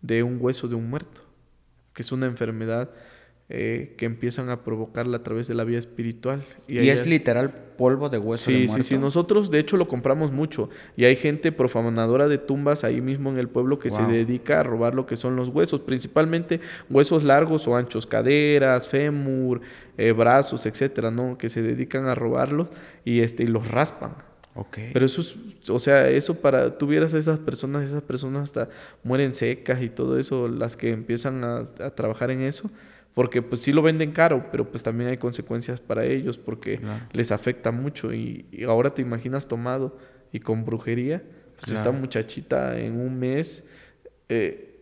[0.00, 1.20] de un hueso de un muerto
[1.92, 2.90] que es una enfermedad
[3.52, 6.44] eh, que empiezan a provocarla a través de la vía espiritual.
[6.68, 8.84] Y, es literal polvo de hueso sí, de muerto.
[8.84, 13.00] Sí, sí, nosotros de hecho lo compramos mucho y hay gente profanadora de tumbas ahí
[13.00, 16.60] mismo en el pueblo que se dedica a robar lo que son los huesos, principalmente
[16.88, 19.62] huesos largos o anchos, caderas, fémur,
[19.98, 21.36] eh, brazos, etcétera, ¿no?
[21.36, 22.68] Que se dedican a robarlos
[23.04, 24.14] y, este, y los raspan.
[24.54, 24.90] Okay.
[24.92, 25.36] Pero eso es,
[25.68, 28.68] o sea, eso para, tuvieras a esas personas, esas personas hasta
[29.02, 31.64] mueren secas y todo eso, las que empiezan a
[31.96, 32.70] trabajar en eso,
[33.20, 36.80] porque pues sí lo venden caro, pero pues también hay consecuencias para ellos porque
[37.12, 38.14] les afecta mucho.
[38.14, 39.98] Y, ahora te imaginas tomado
[40.32, 41.22] y con brujería,
[41.60, 43.62] pues esta muchachita en un mes,
[44.30, 44.80] eh,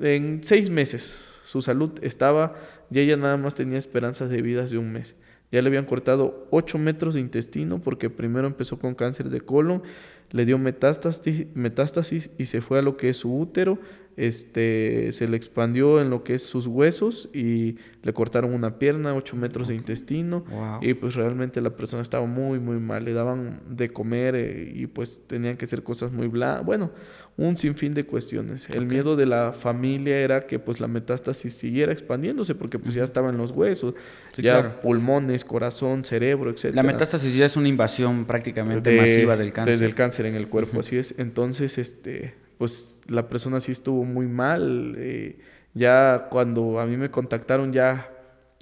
[0.00, 2.56] en seis meses, su salud estaba,
[2.90, 5.16] y ella nada más tenía esperanzas de vida de un mes.
[5.50, 9.82] Ya le habían cortado 8 metros de intestino porque primero empezó con cáncer de colon,
[10.30, 13.78] le dio metástasis, metástasis y se fue a lo que es su útero,
[14.18, 19.14] este, se le expandió en lo que es sus huesos y le cortaron una pierna,
[19.14, 20.44] 8 metros de intestino
[20.80, 24.88] y pues realmente la persona estaba muy muy mal, le daban de comer eh, y
[24.88, 26.90] pues tenían que hacer cosas muy blandas, bueno,
[27.36, 28.68] un sinfín de cuestiones.
[28.70, 33.04] El miedo de la familia era que pues la metástasis siguiera expandiéndose porque pues ya
[33.04, 33.94] estaban los huesos,
[34.36, 36.74] ya pulmones, corazón, cerebro, etc.
[36.74, 39.74] La metástasis ya es una invasión prácticamente masiva del cáncer.
[39.74, 41.14] Desde el cáncer en el cuerpo, así es.
[41.18, 44.94] Entonces, este pues la persona sí estuvo muy mal.
[44.96, 45.38] Eh,
[45.74, 48.10] ya cuando a mí me contactaron ya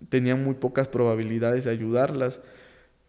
[0.09, 2.41] tenían muy pocas probabilidades de ayudarlas.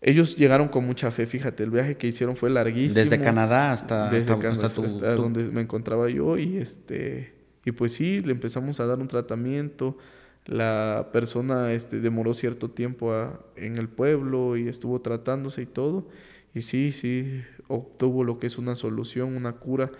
[0.02, 3.04] Ellos llegaron con mucha fe, fíjate, el viaje que hicieron fue larguísimo.
[3.04, 8.32] Desde Canadá hasta, Desde hasta, donde me encontraba yo y este y pues sí, le
[8.32, 9.98] empezamos a dar un tratamiento.
[10.46, 13.14] La persona este, demoró cierto tiempo
[13.58, 16.08] en el pueblo y estuvo tratándose y todo.
[16.54, 19.92] Y sí, sí, obtuvo lo que es una solución, una cura.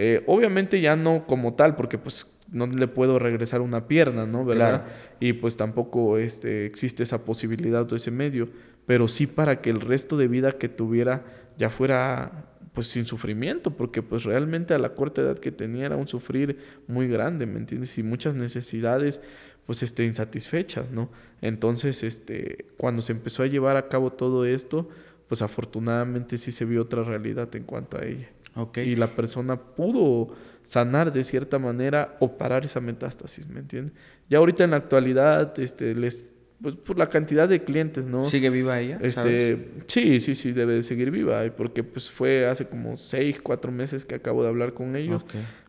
[0.00, 4.44] Eh, obviamente ya no como tal, porque pues no le puedo regresar una pierna, ¿no?
[4.44, 4.86] ¿Verdad?
[5.18, 8.48] Y pues tampoco este, existe esa posibilidad o ese medio,
[8.86, 11.24] pero sí para que el resto de vida que tuviera
[11.58, 15.96] ya fuera pues sin sufrimiento, porque pues realmente a la corta edad que tenía era
[15.96, 17.98] un sufrir muy grande, ¿me entiendes?
[17.98, 19.20] Y muchas necesidades
[19.66, 21.10] pues este, insatisfechas, ¿no?
[21.42, 24.88] Entonces, este, cuando se empezó a llevar a cabo todo esto,
[25.26, 28.28] pues afortunadamente sí se vio otra realidad en cuanto a ella.
[28.76, 30.28] Y la persona pudo
[30.64, 33.94] sanar de cierta manera o parar esa metástasis, ¿me entiendes?
[34.28, 38.28] Ya ahorita en la actualidad, este, les, pues por la cantidad de clientes, ¿no?
[38.28, 38.98] ¿Sigue viva ella?
[39.00, 43.72] Este, sí, sí, sí, debe de seguir viva, porque pues fue hace como seis, cuatro
[43.72, 45.24] meses que acabo de hablar con ellos.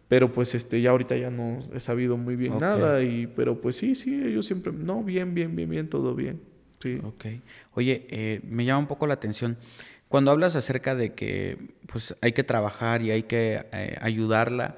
[0.08, 3.76] Pero pues este, ya ahorita ya no he sabido muy bien nada, y, pero pues
[3.76, 6.42] sí, sí, ellos siempre, no, bien, bien, bien, bien, todo bien.
[6.80, 7.00] Sí.
[7.04, 7.26] Ok.
[7.74, 9.58] Oye, eh, me llama un poco la atención.
[10.10, 14.76] Cuando hablas acerca de que pues, hay que trabajar y hay que eh, ayudarla,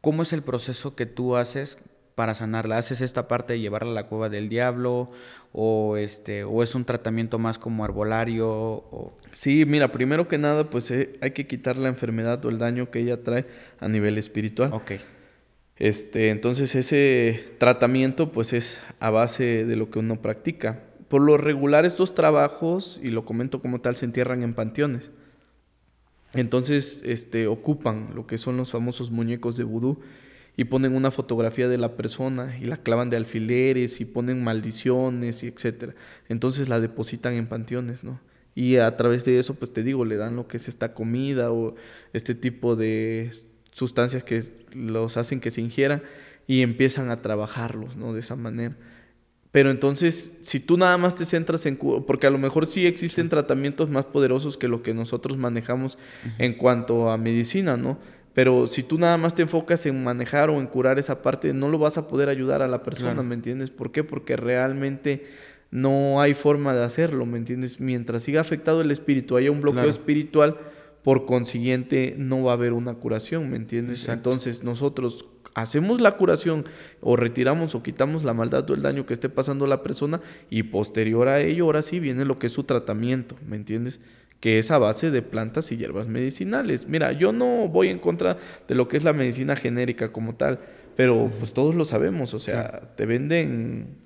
[0.00, 1.78] ¿cómo es el proceso que tú haces
[2.14, 2.78] para sanarla?
[2.78, 5.10] ¿Haces esta parte de llevarla a la cueva del diablo?
[5.52, 8.48] ¿O, este, o es un tratamiento más como arbolario?
[8.48, 9.16] O...
[9.32, 12.88] Sí, mira, primero que nada, pues eh, hay que quitar la enfermedad o el daño
[12.92, 13.46] que ella trae
[13.80, 14.72] a nivel espiritual.
[14.72, 14.92] Ok.
[15.76, 20.87] Este, entonces ese tratamiento pues es a base de lo que uno practica.
[21.08, 25.10] Por lo regular estos trabajos, y lo comento como tal, se entierran en panteones.
[26.34, 30.00] Entonces este, ocupan lo que son los famosos muñecos de vudú
[30.56, 35.42] y ponen una fotografía de la persona y la clavan de alfileres y ponen maldiciones
[35.42, 35.94] y etcétera.
[36.28, 38.20] Entonces la depositan en panteones, ¿no?
[38.54, 41.52] Y a través de eso, pues te digo, le dan lo que es esta comida
[41.52, 41.76] o
[42.12, 43.30] este tipo de
[43.70, 44.42] sustancias que
[44.74, 46.02] los hacen que se ingieran
[46.48, 48.12] y empiezan a trabajarlos, ¿no?
[48.12, 48.76] De esa manera.
[49.50, 51.76] Pero entonces, si tú nada más te centras en...
[51.76, 55.98] Porque a lo mejor sí existen tratamientos más poderosos que lo que nosotros manejamos
[56.38, 57.98] en cuanto a medicina, ¿no?
[58.34, 61.68] Pero si tú nada más te enfocas en manejar o en curar esa parte, no
[61.68, 63.70] lo vas a poder ayudar a la persona, ¿me entiendes?
[63.70, 64.04] ¿Por qué?
[64.04, 65.26] Porque realmente
[65.70, 67.80] no hay forma de hacerlo, ¿me entiendes?
[67.80, 70.56] Mientras siga afectado el espíritu, haya un bloqueo espiritual,
[71.02, 74.08] por consiguiente no va a haber una curación, ¿me entiendes?
[74.08, 76.64] Entonces nosotros hacemos la curación
[77.00, 80.20] o retiramos o quitamos la maldad o el daño que esté pasando a la persona
[80.50, 84.00] y posterior a ello, ahora sí viene lo que es su tratamiento, ¿me entiendes?
[84.40, 86.86] que es a base de plantas y hierbas medicinales.
[86.86, 88.38] Mira, yo no voy en contra
[88.68, 90.60] de lo que es la medicina genérica como tal,
[90.94, 93.96] pero pues todos lo sabemos, o sea, te venden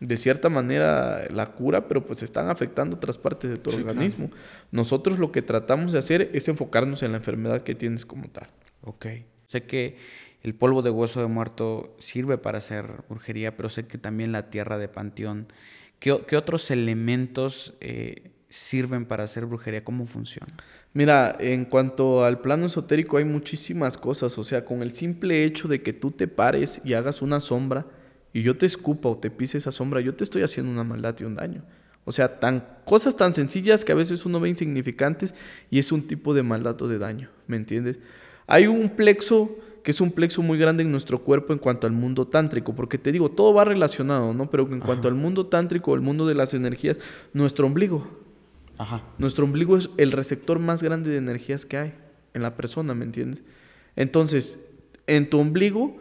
[0.00, 4.30] de cierta manera la cura, pero pues están afectando otras partes de tu organismo.
[4.70, 8.48] Nosotros lo que tratamos de hacer es enfocarnos en la enfermedad que tienes como tal.
[8.82, 9.06] Ok.
[9.46, 9.96] Sé que
[10.42, 14.50] el polvo de hueso de muerto sirve para hacer brujería, pero sé que también la
[14.50, 15.48] tierra de panteón.
[15.98, 19.82] ¿Qué, otros elementos eh, sirven para hacer brujería?
[19.82, 20.52] ¿Cómo funciona?
[20.92, 25.68] Mira, en cuanto al plano esotérico hay muchísimas cosas, o sea, con el simple hecho
[25.68, 27.86] de que tú te pares y hagas una sombra
[28.36, 31.16] y yo te escupa o te pise esa sombra, yo te estoy haciendo una maldad
[31.18, 31.62] y un daño.
[32.04, 35.34] O sea, tan, cosas tan sencillas que a veces uno ve insignificantes
[35.70, 37.98] y es un tipo de maldad o de daño, ¿me entiendes?
[38.46, 41.94] Hay un plexo que es un plexo muy grande en nuestro cuerpo en cuanto al
[41.94, 44.50] mundo tántrico, porque te digo, todo va relacionado, ¿no?
[44.50, 46.98] Pero en cuanto al mundo tántrico, el mundo de las energías,
[47.32, 48.06] nuestro ombligo,
[49.16, 51.94] nuestro ombligo es el receptor más grande de energías que hay
[52.34, 53.42] en la persona, ¿me entiendes?
[53.96, 54.60] Entonces,
[55.06, 55.96] en tu ombligo,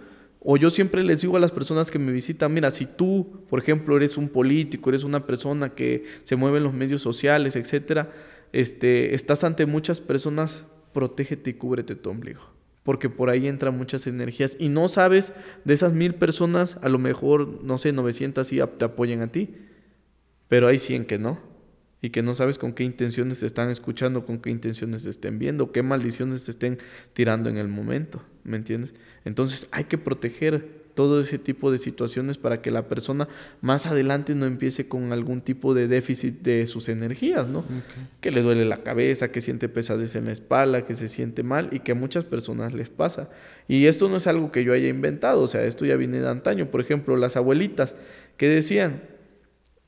[0.47, 3.59] o yo siempre les digo a las personas que me visitan, mira, si tú, por
[3.59, 8.11] ejemplo, eres un político, eres una persona que se mueve en los medios sociales, etcétera,
[8.53, 12.41] este, estás ante muchas personas, protégete y cúbrete tu ombligo.
[12.83, 15.33] Porque por ahí entran muchas energías y no sabes
[15.63, 19.55] de esas mil personas, a lo mejor, no sé, 900 sí te apoyan a ti,
[20.47, 21.54] pero hay 100 que no
[22.01, 25.39] y que no sabes con qué intenciones te están escuchando, con qué intenciones te estén
[25.39, 26.77] viendo, qué maldiciones te estén
[27.13, 28.93] tirando en el momento, ¿me entiendes?
[29.23, 33.27] Entonces hay que proteger todo ese tipo de situaciones para que la persona
[33.61, 37.65] más adelante no empiece con algún tipo de déficit de sus energías, ¿no?
[38.21, 41.69] Que le duele la cabeza, que siente pesadez en la espalda, que se siente mal
[41.71, 43.29] y que a muchas personas les pasa.
[43.67, 46.29] Y esto no es algo que yo haya inventado, o sea, esto ya viene de
[46.29, 46.71] antaño.
[46.71, 47.95] Por ejemplo, las abuelitas
[48.37, 49.01] que decían,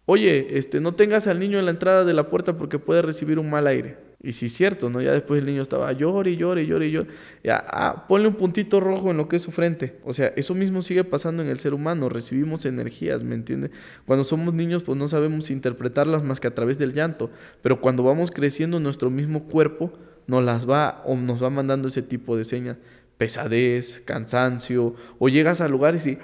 [0.07, 3.37] oye, este, no tengas al niño en la entrada de la puerta porque puede recibir
[3.37, 3.97] un mal aire.
[4.23, 4.99] Y sí cierto, ¿no?
[4.99, 7.09] Ya después el niño estaba llore, llore, llore, llore.
[7.43, 9.99] Ya, ah, ponle un puntito rojo en lo que es su frente.
[10.03, 12.09] O sea, eso mismo sigue pasando en el ser humano.
[12.09, 13.71] Recibimos energías, ¿me entiendes?
[14.05, 17.29] Cuando somos niños, pues no sabemos interpretarlas más que a través del llanto.
[17.61, 19.93] Pero cuando vamos creciendo, nuestro mismo cuerpo
[20.25, 22.77] nos las va o nos va mandando ese tipo de señas.
[23.17, 24.95] Pesadez, cansancio.
[25.19, 26.17] O llegas a lugares y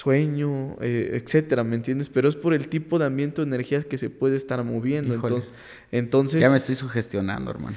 [0.00, 2.08] sueño, eh, etcétera, ¿me entiendes?
[2.08, 5.14] Pero es por el tipo de ambiente o energías que se puede estar moviendo.
[5.14, 5.50] Entonces,
[5.92, 7.76] entonces, ya me estoy sugestionando, hermano.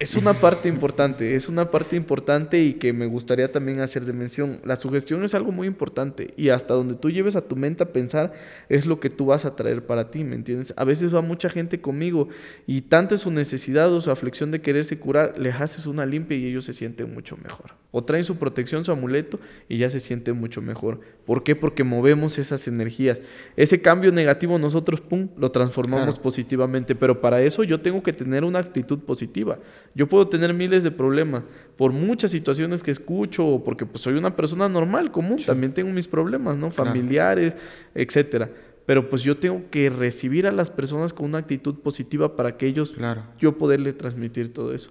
[0.00, 4.12] Es una parte importante, es una parte importante y que me gustaría también hacer de
[4.12, 4.60] mención.
[4.64, 7.92] La sugestión es algo muy importante y hasta donde tú lleves a tu mente a
[7.92, 8.32] pensar
[8.68, 10.74] es lo que tú vas a traer para ti, ¿me entiendes?
[10.76, 12.28] A veces va mucha gente conmigo
[12.66, 16.36] y tanta es su necesidad o su aflicción de quererse curar, les haces una limpia
[16.36, 17.83] y ellos se sienten mucho mejor.
[17.96, 19.38] O traen su protección, su amuleto
[19.68, 20.98] y ya se sienten mucho mejor.
[21.24, 21.54] ¿Por qué?
[21.54, 23.20] Porque movemos esas energías.
[23.56, 28.42] Ese cambio negativo nosotros, pum, lo transformamos positivamente, pero para eso yo tengo que tener
[28.42, 29.60] una actitud positiva.
[29.94, 31.44] Yo puedo tener miles de problemas
[31.76, 35.92] por muchas situaciones que escucho o porque pues, soy una persona normal, común, también tengo
[35.92, 36.72] mis problemas, ¿no?
[36.72, 37.54] Familiares,
[37.94, 38.50] etcétera.
[38.86, 42.66] Pero pues yo tengo que recibir a las personas con una actitud positiva para que
[42.66, 43.22] ellos, claro.
[43.38, 44.90] yo poderle transmitir todo eso.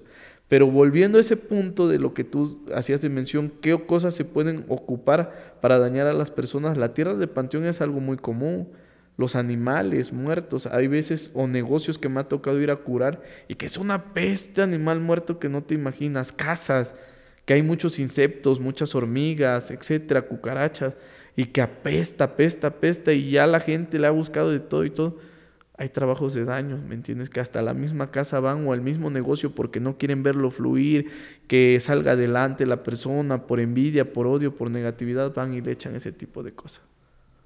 [0.53, 4.23] Pero volviendo a ese punto de lo que tú hacías de mención, ¿qué cosas se
[4.23, 6.77] pueden ocupar para dañar a las personas?
[6.77, 8.69] La tierra de panteón es algo muy común
[9.17, 10.67] los animales muertos.
[10.67, 14.13] Hay veces o negocios que me ha tocado ir a curar y que es una
[14.13, 16.31] peste animal muerto que no te imaginas.
[16.31, 16.93] Casas
[17.45, 20.93] que hay muchos insectos, muchas hormigas, etcétera, cucarachas,
[21.35, 24.91] y que apesta, apesta, apesta, y ya la gente le ha buscado de todo y
[24.91, 25.17] todo.
[25.78, 27.30] Hay trabajos de daño, ¿me entiendes?
[27.30, 31.09] Que hasta la misma casa van o al mismo negocio porque no quieren verlo fluir,
[31.47, 35.95] que salga adelante la persona por envidia, por odio, por negatividad, van y le echan
[35.95, 36.84] ese tipo de cosas.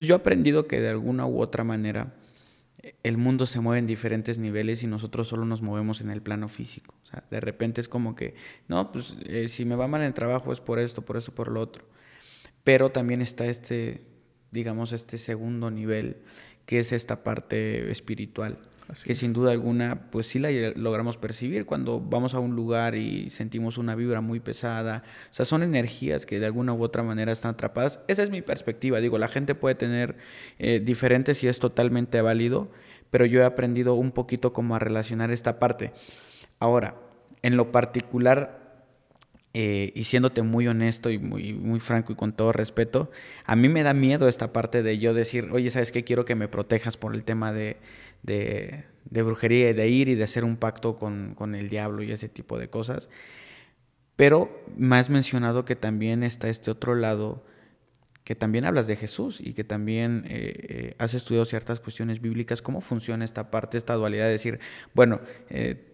[0.02, 2.14] Yo he aprendido que de alguna u otra manera
[3.04, 6.48] el mundo se mueve en diferentes niveles y nosotros solo nos movemos en el plano
[6.48, 6.94] físico.
[7.04, 8.36] O sea, de repente es como que,
[8.68, 11.34] no, pues eh, si me va mal en el trabajo es por esto, por eso,
[11.34, 11.86] por lo otro.
[12.64, 14.04] Pero también está este,
[14.52, 16.18] digamos, este segundo nivel,
[16.68, 18.60] que es esta parte espiritual.
[19.04, 23.30] que sin duda alguna, pues sí la logramos percibir cuando vamos a un lugar y
[23.30, 25.04] sentimos una vibra muy pesada.
[25.32, 28.00] O sea, son energías que de alguna u otra manera están atrapadas.
[28.08, 29.00] Esa es mi perspectiva.
[29.00, 30.18] Digo, la gente puede tener
[30.60, 32.70] eh, diferentes y es totalmente válido,
[33.12, 35.94] pero yo he aprendido un poquito cómo a relacionar esta parte.
[36.60, 36.96] Ahora,
[37.44, 38.67] en lo particular,
[39.54, 43.10] eh, y siéndote muy honesto y muy, muy franco y con todo respeto,
[43.46, 46.04] a mí me da miedo esta parte de yo decir, oye, ¿sabes qué?
[46.04, 47.78] Quiero que me protejas por el tema de,
[48.24, 48.84] de,
[49.24, 52.30] brujería y de ir y de hacer un pacto con, con, el diablo y ese
[52.30, 53.10] tipo de cosas.
[54.16, 57.46] Pero me has mencionado que también está este otro lado,
[58.24, 62.62] que también hablas de Jesús y que también eh, eh, has estudiado ciertas cuestiones bíblicas.
[62.62, 64.60] ¿Cómo funciona esta parte, esta dualidad de decir,
[64.94, 65.94] bueno, eh,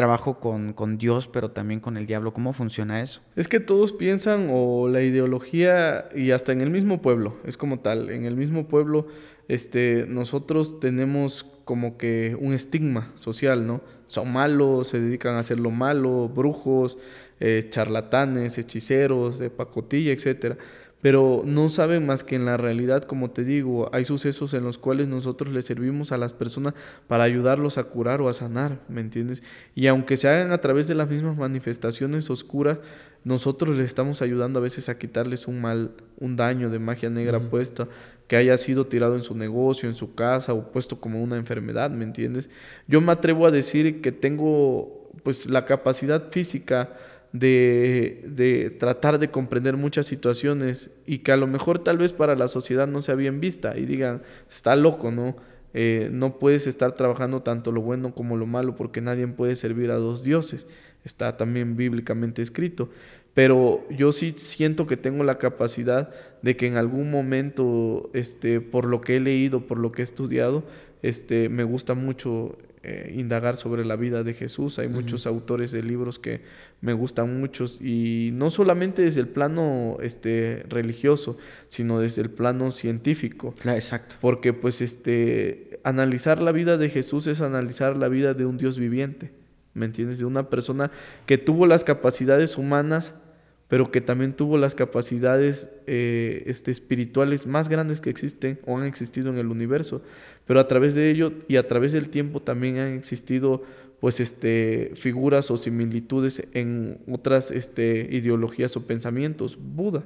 [0.00, 2.32] trabajo con, con, Dios, pero también con el diablo.
[2.32, 3.20] ¿Cómo funciona eso?
[3.36, 7.80] Es que todos piensan, o la ideología, y hasta en el mismo pueblo, es como
[7.80, 9.08] tal, en el mismo pueblo,
[9.48, 13.82] este, nosotros tenemos como que un estigma social, ¿no?
[14.06, 16.96] Son malos, se dedican a hacer lo malo, brujos,
[17.38, 20.56] eh, charlatanes, hechiceros, de pacotilla, etcétera
[21.00, 24.76] pero no saben más que en la realidad, como te digo, hay sucesos en los
[24.76, 26.74] cuales nosotros le servimos a las personas
[27.08, 29.42] para ayudarlos a curar o a sanar, ¿me entiendes?
[29.74, 32.78] Y aunque se hagan a través de las mismas manifestaciones oscuras,
[33.24, 37.40] nosotros les estamos ayudando a veces a quitarles un mal, un daño de magia negra
[37.40, 37.88] puesta,
[38.26, 41.90] que haya sido tirado en su negocio, en su casa o puesto como una enfermedad,
[41.90, 42.48] ¿me entiendes?
[42.86, 46.96] Yo me atrevo a decir que tengo pues la capacidad física,
[47.32, 52.34] de, de, tratar de comprender muchas situaciones y que a lo mejor tal vez para
[52.34, 55.36] la sociedad no sea bien vista y digan, está loco, ¿no?
[55.72, 59.90] Eh, no puedes estar trabajando tanto lo bueno como lo malo porque nadie puede servir
[59.90, 60.66] a dos dioses.
[61.04, 62.90] Está también bíblicamente escrito.
[63.32, 66.10] Pero yo sí siento que tengo la capacidad
[66.42, 70.04] de que en algún momento, este, por lo que he leído, por lo que he
[70.04, 70.64] estudiado,
[71.02, 74.78] este, me gusta mucho eh, indagar sobre la vida de Jesús.
[74.78, 76.40] Hay muchos autores de libros que
[76.80, 81.36] me gustan muchos y no solamente desde el plano este, religioso,
[81.68, 83.54] sino desde el plano científico.
[83.66, 84.16] exacto.
[84.22, 88.78] Porque pues este, analizar la vida de Jesús es analizar la vida de un Dios
[88.78, 89.30] viviente,
[89.74, 90.18] ¿me entiendes?
[90.18, 90.90] De una persona
[91.26, 93.14] que tuvo las capacidades humanas
[93.70, 98.84] pero que también tuvo las capacidades eh, este, espirituales más grandes que existen o han
[98.84, 100.02] existido en el universo.
[100.44, 103.62] Pero a través de ello y a través del tiempo también han existido
[104.00, 109.56] pues este, figuras o similitudes en otras este, ideologías o pensamientos.
[109.56, 110.02] Buda.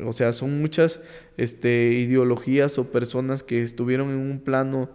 [0.00, 1.00] O sea, son muchas
[1.36, 4.90] este, ideologías o personas que estuvieron en un plano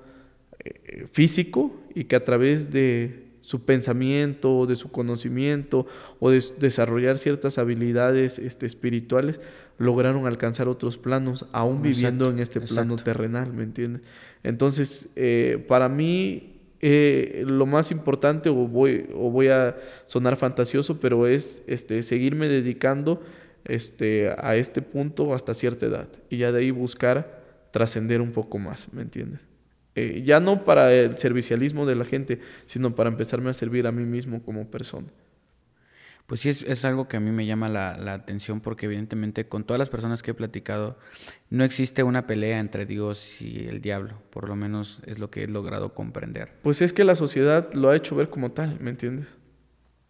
[0.63, 5.87] eh, físico y que a través de su pensamiento, de su conocimiento
[6.19, 9.41] o de desarrollar ciertas habilidades este, espirituales,
[9.79, 14.03] lograron alcanzar otros planos, aún viviendo en este plano terrenal, ¿me entiendes?
[14.43, 19.75] Entonces, eh, para mí, eh, lo más importante, o voy, o voy a
[20.05, 23.19] sonar fantasioso, pero es este, seguirme dedicando
[23.65, 27.41] este, a este punto hasta cierta edad y ya de ahí buscar
[27.71, 29.48] trascender un poco más, ¿me entiendes?
[29.99, 33.91] Eh, ya no para el servicialismo de la gente, sino para empezarme a servir a
[33.91, 35.07] mí mismo como persona.
[36.25, 39.79] Pues sí, es, algo que a mí me llama la, atención porque evidentemente con todas
[39.79, 40.97] las personas que he platicado
[41.49, 45.43] no existe una pelea entre Dios y el diablo, por lo menos es lo que
[45.43, 46.53] he logrado comprender.
[46.61, 49.25] Pues es que la sociedad lo ha hecho ver como tal, ¿me entiendes?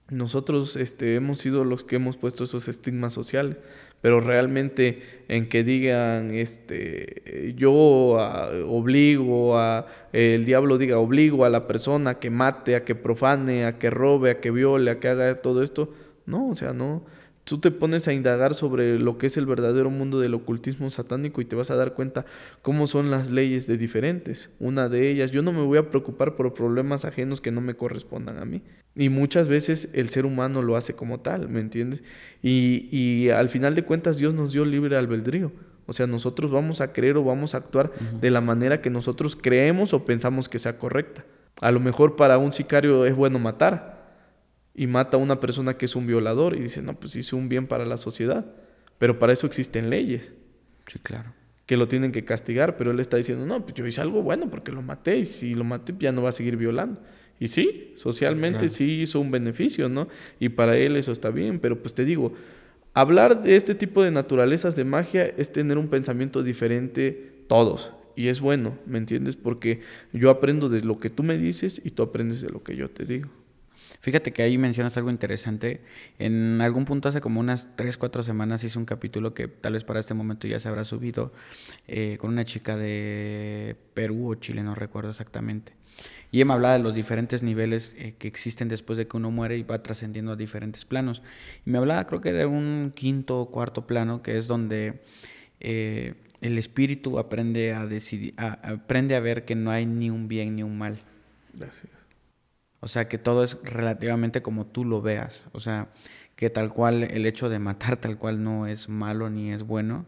[0.09, 3.55] Nosotros este, hemos sido los que hemos puesto esos estigmas sociales
[4.01, 11.49] pero realmente en que digan, este, yo ah, obligo a, el diablo diga, obligo a
[11.49, 14.99] la persona a que mate, a que profane, a que robe, a que viole, a
[14.99, 15.93] que haga todo esto,
[16.25, 17.03] no, o sea, no,
[17.49, 21.41] tú te pones a indagar sobre lo que es el verdadero mundo del ocultismo satánico
[21.41, 22.25] y te vas a dar cuenta
[22.61, 24.51] cómo son las leyes de diferentes.
[24.59, 27.73] Una de ellas, yo no me voy a preocupar por problemas ajenos que no me
[27.73, 28.61] correspondan a mí.
[28.95, 32.03] Y muchas veces el ser humano lo hace como tal, ¿me entiendes?
[32.43, 35.51] Y, y al final de cuentas Dios nos dio libre albedrío.
[35.87, 37.91] O sea, nosotros vamos a creer o vamos a actuar
[38.21, 41.25] de la manera que nosotros creemos o pensamos que sea correcta.
[41.61, 43.98] A lo mejor para un sicario es bueno matar,
[44.79, 47.49] y mata a una persona que es un violador y dice, no, pues hice un
[47.49, 48.45] bien para la sociedad.
[48.97, 50.33] Pero para eso existen leyes.
[50.87, 51.33] Sí, claro.
[51.65, 54.49] Que lo tienen que castigar, pero él está diciendo, no, pues yo hice algo bueno
[54.49, 57.01] porque lo maté y si lo maté ya no va a seguir violando.
[57.41, 60.07] Y sí, socialmente sí hizo un beneficio, ¿no?
[60.39, 62.31] Y para él eso está bien, pero pues te digo,
[62.93, 67.91] hablar de este tipo de naturalezas de magia es tener un pensamiento diferente todos.
[68.15, 69.35] Y es bueno, ¿me entiendes?
[69.35, 69.81] Porque
[70.13, 72.89] yo aprendo de lo que tú me dices y tú aprendes de lo que yo
[72.89, 73.27] te digo.
[73.99, 75.81] Fíjate que ahí mencionas algo interesante.
[76.19, 79.83] En algún punto hace como unas 3, 4 semanas hice un capítulo que tal vez
[79.83, 81.33] para este momento ya se habrá subido
[81.87, 85.73] eh, con una chica de Perú o Chile, no recuerdo exactamente.
[86.31, 89.57] Y me hablaba de los diferentes niveles eh, que existen después de que uno muere
[89.57, 91.21] y va trascendiendo a diferentes planos.
[91.65, 95.01] Y me hablaba creo que de un quinto o cuarto plano que es donde...
[95.59, 100.55] Eh, el espíritu aprende a decidir, aprende a ver que no hay ni un bien
[100.55, 100.99] ni un mal.
[102.81, 105.45] O sea, que todo es relativamente como tú lo veas.
[105.51, 105.89] O sea,
[106.35, 110.05] que tal cual el hecho de matar tal cual no es malo ni es bueno.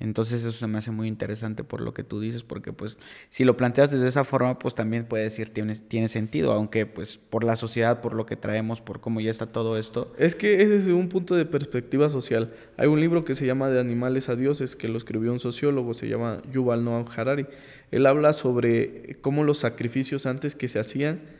[0.00, 2.98] Entonces eso se me hace muy interesante por lo que tú dices, porque pues
[3.28, 7.18] si lo planteas desde esa forma, pues también puede decir tiene, tiene sentido, aunque pues
[7.18, 10.14] por la sociedad, por lo que traemos, por cómo ya está todo esto.
[10.18, 12.54] Es que ese es un punto de perspectiva social.
[12.78, 15.92] Hay un libro que se llama De animales a dioses, que lo escribió un sociólogo,
[15.92, 17.46] se llama Yuval Noah Harari.
[17.90, 21.39] Él habla sobre cómo los sacrificios antes que se hacían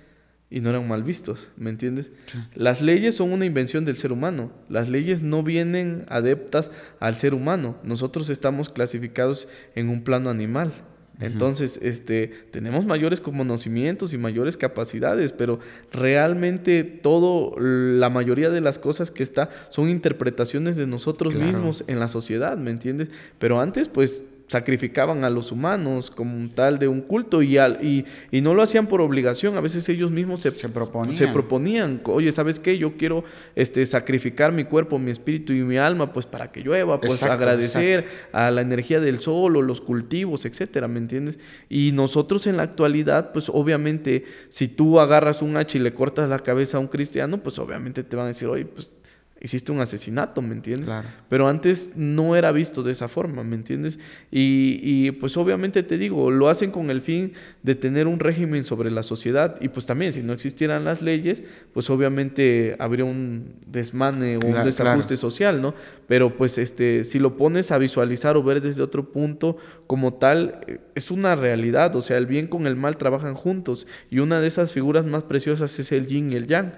[0.50, 2.10] y no eran mal vistos, ¿me entiendes?
[2.54, 4.50] Las leyes son una invención del ser humano.
[4.68, 7.76] Las leyes no vienen adeptas al ser humano.
[7.84, 9.46] Nosotros estamos clasificados
[9.76, 10.72] en un plano animal.
[11.20, 15.60] Entonces, este, tenemos mayores conocimientos y mayores capacidades, pero
[15.92, 22.00] realmente todo, la mayoría de las cosas que está son interpretaciones de nosotros mismos en
[22.00, 23.08] la sociedad, ¿me entiendes?
[23.38, 28.04] Pero antes, pues, sacrificaban a los humanos como tal de un culto y, al, y,
[28.32, 31.16] y, no lo hacían por obligación, a veces ellos mismos se, proponían.
[31.16, 32.76] se proponían, oye, ¿sabes qué?
[32.76, 33.22] Yo quiero
[33.54, 38.06] este, sacrificar mi cuerpo, mi espíritu y mi alma, pues para que llueva, pues agradecer
[38.32, 41.38] a la energía del sol o los cultivos, etcétera, ¿me entiendes?
[41.68, 46.28] Y nosotros en la actualidad, pues obviamente, si tú agarras un hacha y le cortas
[46.28, 48.96] la cabeza a un cristiano, pues obviamente te van a decir, oye, pues
[49.40, 50.84] hiciste un asesinato, ¿me entiendes?
[50.84, 51.08] Claro.
[51.28, 53.98] Pero antes no era visto de esa forma, ¿me entiendes?
[54.30, 57.32] Y, y, pues obviamente te digo, lo hacen con el fin
[57.62, 61.42] de tener un régimen sobre la sociedad y pues también si no existieran las leyes,
[61.72, 65.74] pues obviamente habría un desmane o un desajuste social, ¿no?
[66.06, 70.60] Pero pues este, si lo pones a visualizar o ver desde otro punto como tal,
[70.94, 74.48] es una realidad, o sea, el bien con el mal trabajan juntos y una de
[74.48, 76.74] esas figuras más preciosas es el yin y el yang.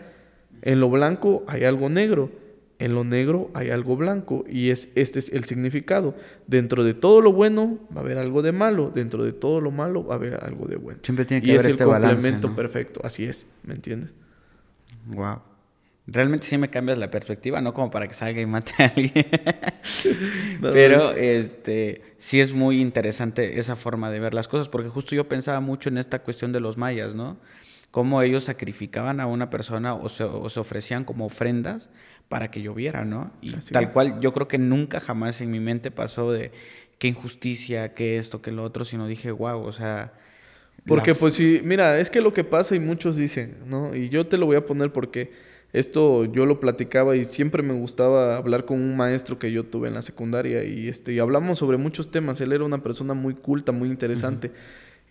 [0.63, 2.31] En lo blanco hay algo negro
[2.83, 6.17] en lo negro hay algo blanco y es este es el significado.
[6.49, 9.71] Dentro de todo lo bueno va a haber algo de malo, dentro de todo lo
[9.71, 10.99] malo va a haber algo de bueno.
[11.03, 12.57] Siempre tiene que y haber es este el balance, complemento ¿no?
[12.57, 14.11] perfecto, así es, ¿me entiendes?
[15.07, 15.43] Wow.
[16.09, 19.27] Realmente sí me cambias la perspectiva, no como para que salga y mate a alguien.
[20.61, 25.29] Pero este sí es muy interesante esa forma de ver las cosas, porque justo yo
[25.29, 27.37] pensaba mucho en esta cuestión de los mayas, ¿no?
[27.93, 31.91] Cómo ellos sacrificaban a una persona o se, o se ofrecían como ofrendas
[32.33, 33.31] para que lloviera, ¿no?
[33.43, 33.91] Y Así tal es.
[33.91, 36.51] cual yo creo que nunca jamás en mi mente pasó de
[36.99, 40.15] qué injusticia, qué esto, qué lo otro, sino dije, wow, o sea...
[40.87, 43.95] Porque pues sí, mira, es que lo que pasa y muchos dicen, ¿no?
[43.95, 45.31] Y yo te lo voy a poner porque
[45.75, 49.89] esto yo lo platicaba y siempre me gustaba hablar con un maestro que yo tuve
[49.89, 52.41] en la secundaria y este y hablamos sobre muchos temas.
[52.41, 54.51] Él era una persona muy culta, muy interesante.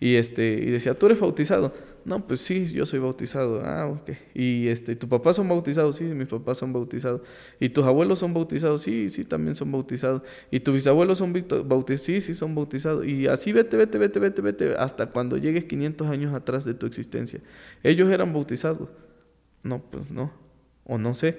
[0.00, 1.72] Y este y decía, "¿Tú eres bautizado?"
[2.04, 6.04] "No, pues sí, yo soy bautizado." "Ah, ok." Y este, "¿Tu papá son bautizados?" "Sí,
[6.04, 7.22] mis papás son bautizados."
[7.60, 12.02] "¿Y tus abuelos son bautizados?" "Sí, sí, también son bautizados." "¿Y tus bisabuelos son bautizados?"
[12.02, 16.08] "Sí, sí son bautizados." Y así vete, vete, vete, vete, vete hasta cuando llegues 500
[16.08, 17.40] años atrás de tu existencia.
[17.82, 18.88] Ellos eran bautizados.
[19.62, 20.32] No, pues no.
[20.84, 21.38] O no sé.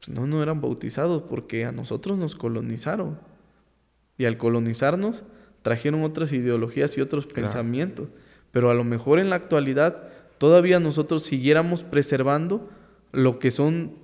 [0.00, 3.18] Pues no, no eran bautizados porque a nosotros nos colonizaron.
[4.18, 5.22] Y al colonizarnos
[5.62, 8.08] trajeron otras ideologías y otros pensamientos.
[8.54, 10.04] Pero a lo mejor en la actualidad
[10.38, 12.70] todavía nosotros siguiéramos preservando
[13.10, 13.94] lo que son,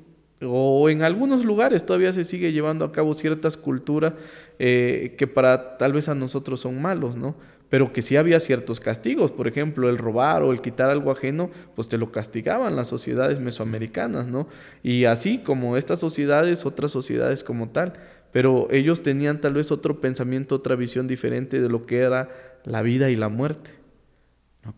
[0.43, 4.15] o en algunos lugares todavía se sigue llevando a cabo ciertas culturas
[4.59, 7.37] eh, que para tal vez a nosotros son malos, ¿no?
[7.69, 11.51] Pero que sí había ciertos castigos, por ejemplo, el robar o el quitar algo ajeno,
[11.77, 14.49] pues te lo castigaban las sociedades mesoamericanas, ¿no?
[14.83, 17.93] Y así como estas sociedades, otras sociedades como tal,
[18.33, 22.31] pero ellos tenían tal vez otro pensamiento, otra visión diferente de lo que era
[22.65, 23.80] la vida y la muerte.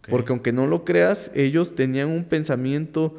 [0.08, 3.16] Porque aunque no lo creas, ellos tenían un pensamiento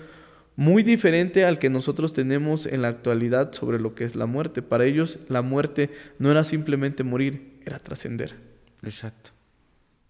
[0.55, 4.61] muy diferente al que nosotros tenemos en la actualidad sobre lo que es la muerte.
[4.61, 5.89] Para ellos la muerte
[6.20, 8.36] no era simplemente morir, era trascender.
[8.84, 9.32] Exacto.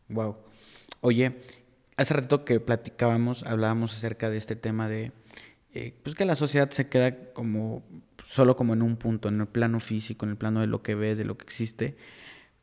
[0.10, 0.38] Wow.
[1.02, 1.38] Oye,
[1.98, 5.12] hace ratito que platicábamos, hablábamos acerca de este tema de
[5.74, 7.84] eh, pues que la sociedad se queda como
[8.24, 10.96] solo como en un punto, en el plano físico, en el plano de lo que
[10.96, 11.98] ves, de lo que existe.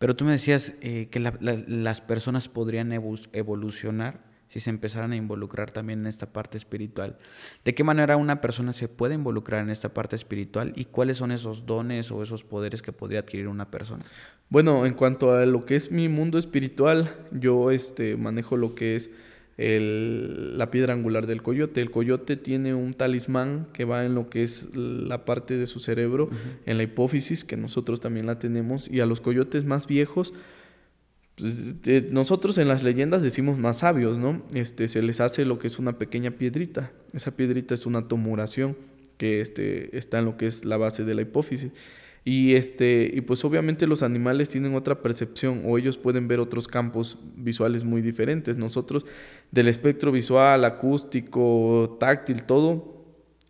[0.01, 5.73] Pero tú me decías eh, que las personas podrían evolucionar si se empezaran a involucrar
[5.73, 7.19] también en esta parte espiritual.
[7.67, 11.33] ¿De qué manera una persona se puede involucrar en esta parte espiritual y cuáles son
[11.33, 14.03] esos dones o esos poderes que podría adquirir una persona?
[14.49, 18.97] Bueno, en cuanto a lo que es mi mundo espiritual, yo este, manejo lo que
[18.97, 19.11] es
[19.69, 21.81] la piedra angular del coyote.
[21.81, 25.81] El coyote tiene un talismán que va en lo que es la parte de su
[25.81, 26.31] cerebro,
[26.67, 30.33] en la hipófisis, que nosotros también la tenemos, y a los coyotes más viejos,
[31.37, 34.43] pues, nosotros en las leyendas decimos más sabios, ¿no?
[34.55, 36.93] Este, se les hace lo que es una pequeña piedrita.
[37.13, 38.77] Esa piedrita es una tumuración
[39.17, 41.73] que este, está en lo que es la base de la hipófisis.
[42.25, 46.69] Y, este, y pues obviamente los animales tienen otra percepción o ellos pueden ver otros
[46.69, 48.57] campos visuales muy diferentes.
[48.57, 49.07] Nosotros
[49.51, 53.01] del espectro visual, acústico, táctil, todo,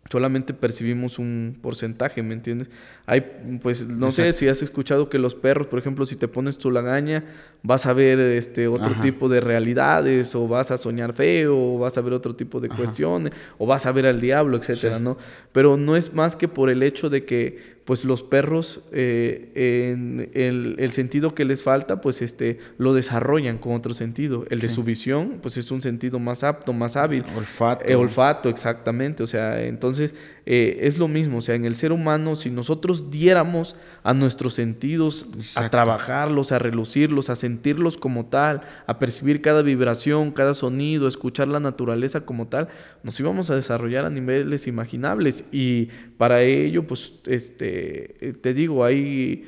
[0.09, 2.69] solamente percibimos un porcentaje, ¿me entiendes?
[3.11, 6.57] Hay, pues, no sé si has escuchado que los perros, por ejemplo, si te pones
[6.57, 7.25] tu lagaña,
[7.61, 11.97] vas a ver este otro tipo de realidades, o vas a soñar feo, o vas
[11.97, 15.17] a ver otro tipo de cuestiones, o vas a ver al diablo, etcétera, ¿no?
[15.51, 20.29] Pero no es más que por el hecho de que pues los perros eh, en
[20.33, 24.45] el, sentido que les falta pues este lo desarrollan con otro sentido.
[24.49, 27.23] El de su visión pues es un sentido más apto más hábil.
[27.35, 27.83] Olfato.
[27.85, 29.23] Eh, olfato exactamente.
[29.23, 30.13] O sea entonces
[30.45, 34.53] eh, es lo mismo, o sea, en el ser humano, si nosotros diéramos a nuestros
[34.53, 35.25] sentidos
[35.55, 41.09] a trabajarlos, a relucirlos, a sentirlos como tal, a percibir cada vibración, cada sonido, a
[41.09, 42.67] escuchar la naturaleza como tal,
[43.03, 45.45] nos íbamos a desarrollar a niveles imaginables.
[45.51, 45.87] Y
[46.17, 49.45] para ello, pues, este, eh, te digo, hay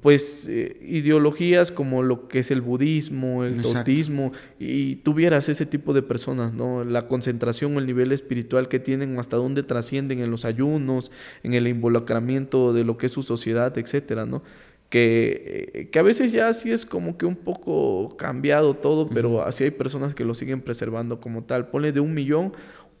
[0.00, 5.92] pues eh, ideologías como lo que es el budismo, el tautismo, y tuvieras ese tipo
[5.92, 6.84] de personas, ¿no?
[6.84, 11.10] La concentración, el nivel espiritual que tienen, hasta dónde trascienden en los ayunos,
[11.42, 14.42] en el involucramiento de lo que es su sociedad, etcétera, ¿no?
[14.88, 19.42] Que, eh, que a veces ya sí es como que un poco cambiado todo, pero
[19.42, 21.68] así hay personas que lo siguen preservando como tal.
[21.68, 22.52] Ponle de un millón,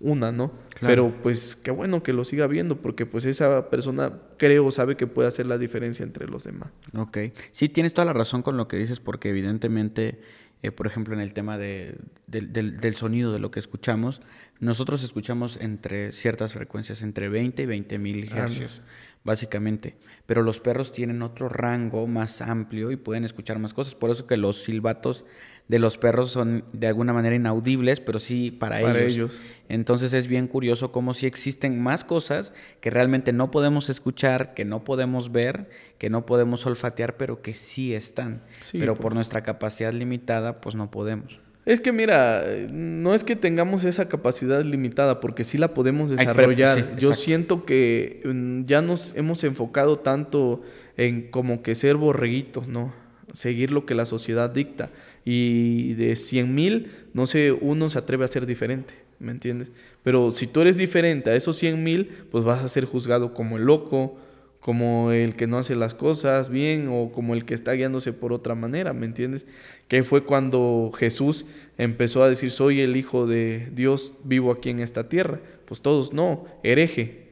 [0.02, 0.52] una, ¿no?
[0.80, 5.06] Pero pues qué bueno que lo siga viendo porque pues esa persona creo sabe que
[5.06, 6.70] puede hacer la diferencia entre los demás.
[6.94, 7.18] Ok,
[7.52, 10.20] sí tienes toda la razón con lo que dices porque evidentemente,
[10.62, 11.96] eh, por ejemplo, en el tema de,
[12.26, 14.20] del, sonido de lo que escuchamos,
[14.58, 18.82] nosotros escuchamos entre ciertas frecuencias, entre 20 y 20 mil hercios.
[19.24, 19.96] básicamente.
[20.26, 23.94] Pero los perros tienen otro rango más amplio y pueden escuchar más cosas.
[23.94, 25.24] Por eso que los silbatos
[25.68, 29.40] de los perros son de alguna manera inaudibles, pero sí para, ellos.
[29.68, 34.64] Entonces es bien curioso cómo si existen más cosas que realmente no podemos escuchar, que
[34.64, 38.42] no podemos ver, que no podemos olfatear, pero que sí están.
[38.72, 41.40] pero por nuestra capacidad limitada, pues no podemos.
[41.64, 46.96] Es que mira, no es que tengamos esa capacidad limitada, porque sí la podemos desarrollar.
[46.98, 50.62] Yo siento que mm, ya nos hemos enfocado tanto
[50.96, 52.92] en como que ser borreguitos, ¿no?
[53.32, 54.90] Seguir lo que la sociedad dicta
[55.24, 59.70] y de 100 mil, no sé, uno se atreve a ser diferente, ¿me entiendes?
[60.02, 63.56] Pero si tú eres diferente a esos 100 mil, pues vas a ser juzgado como
[63.56, 64.18] el loco,
[64.60, 68.32] como el que no hace las cosas bien o como el que está guiándose por
[68.32, 69.46] otra manera, ¿me entiendes?
[69.88, 71.46] Que fue cuando Jesús
[71.78, 75.40] empezó a decir, soy el Hijo de Dios vivo aquí en esta tierra.
[75.66, 77.26] Pues todos, no, hereje,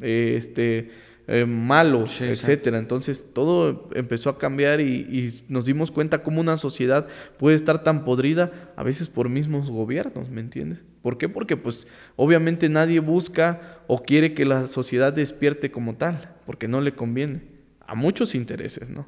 [0.00, 0.90] este
[1.28, 2.78] eh, malo, etcétera.
[2.78, 7.08] Entonces todo empezó a cambiar y, nos dimos cuenta cómo una sociedad
[7.38, 10.84] puede estar tan podrida a veces por mismos gobiernos, ¿me entiendes?
[11.02, 11.28] ¿Por qué?
[11.28, 16.80] Porque pues obviamente nadie busca o quiere que la sociedad despierte como tal, porque no
[16.80, 17.42] le conviene.
[17.88, 19.06] A muchos intereses, ¿no?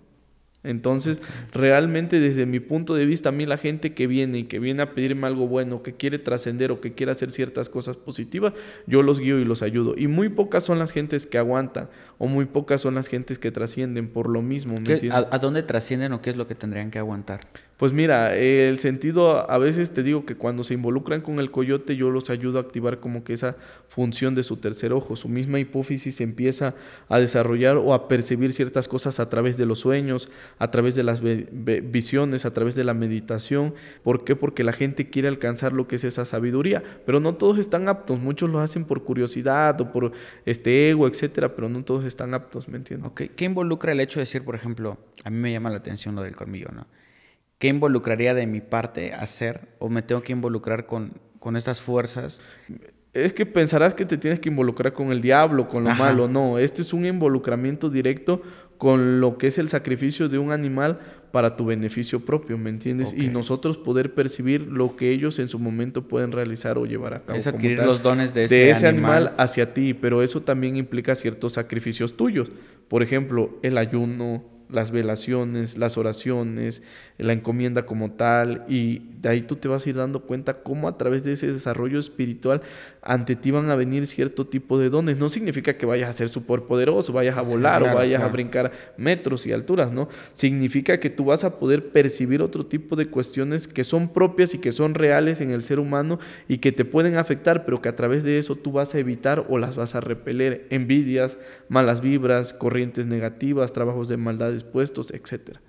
[0.65, 1.21] Entonces,
[1.53, 4.83] realmente desde mi punto de vista, a mí la gente que viene y que viene
[4.83, 8.53] a pedirme algo bueno, que quiere trascender o que quiere hacer ciertas cosas positivas,
[8.87, 9.95] yo los guío y los ayudo.
[9.97, 11.89] Y muy pocas son las gentes que aguantan
[12.19, 14.79] o muy pocas son las gentes que trascienden por lo mismo.
[15.11, 17.41] a, dónde trascienden o qué es lo que tendrían que aguantar?
[17.79, 21.95] Pues mira, el sentido, a veces te digo que cuando se involucran con el coyote,
[21.95, 23.55] yo los ayudo a activar como que esa
[23.87, 25.15] función de su tercer ojo.
[25.15, 26.75] Su misma hipófisis empieza
[27.09, 31.05] a desarrollar o a percibir ciertas cosas a través de los sueños, a través de
[31.05, 33.75] las visiones, a través de la meditación.
[34.03, 34.35] ¿Por qué?
[34.35, 38.19] Porque la gente quiere alcanzar lo que es esa sabiduría, pero no todos están aptos.
[38.19, 40.11] Muchos lo hacen por curiosidad o por
[40.47, 43.13] este ego, etcétera, pero no todos están aptos, ¿me entiendes?
[43.15, 46.23] ¿Qué involucra el hecho de decir, por ejemplo, a mí me llama la atención lo
[46.23, 46.89] del colmillo, ¿no?
[47.59, 52.41] ¿Qué involucraría de mi parte hacer o me tengo que involucrar con, con estas fuerzas?
[53.13, 56.29] Es que pensarás que te tienes que involucrar con el diablo, con lo malo.
[56.29, 58.43] No, este es un involucramiento directo
[58.77, 61.01] con lo que es el sacrificio de un animal
[61.33, 63.13] para tu beneficio propio, ¿me entiendes?
[63.13, 67.25] Y nosotros poder percibir lo que ellos en su momento pueden realizar o llevar a
[67.25, 67.39] cabo.
[67.39, 69.27] Es como adquirir tal los dones de ese, de ese animal.
[69.27, 69.35] animal.
[69.37, 72.53] hacia ti, pero eso también implica ciertos sacrificios tuyos.
[72.87, 76.83] Por ejemplo, el ayuno, las velaciones, las oraciones,
[77.17, 80.89] la encomienda como tal, y de ahí tú te vas a ir dando cuenta cómo
[80.89, 82.63] a través de ese desarrollo espiritual
[83.03, 85.19] ante ti van a venir cierto tipo de dones.
[85.19, 88.23] No significa que vayas a ser súper poderoso, vayas a Sí, volar claro, o vayas
[88.23, 90.09] a brincar metros y alturas, ¿no?
[90.35, 94.59] Significa que tú vas a poder percibir otro tipo de cuestiones que son propias y
[94.59, 97.97] que son reales en el ser humano y que te pueden afectar, pero que a
[97.97, 100.67] través de eso tú vas a evitar o las vas a repeler.
[100.71, 101.39] Envidias,
[101.69, 105.61] malas vibras, corrientes negativas, trabajos de maldad expuestos, etcétera.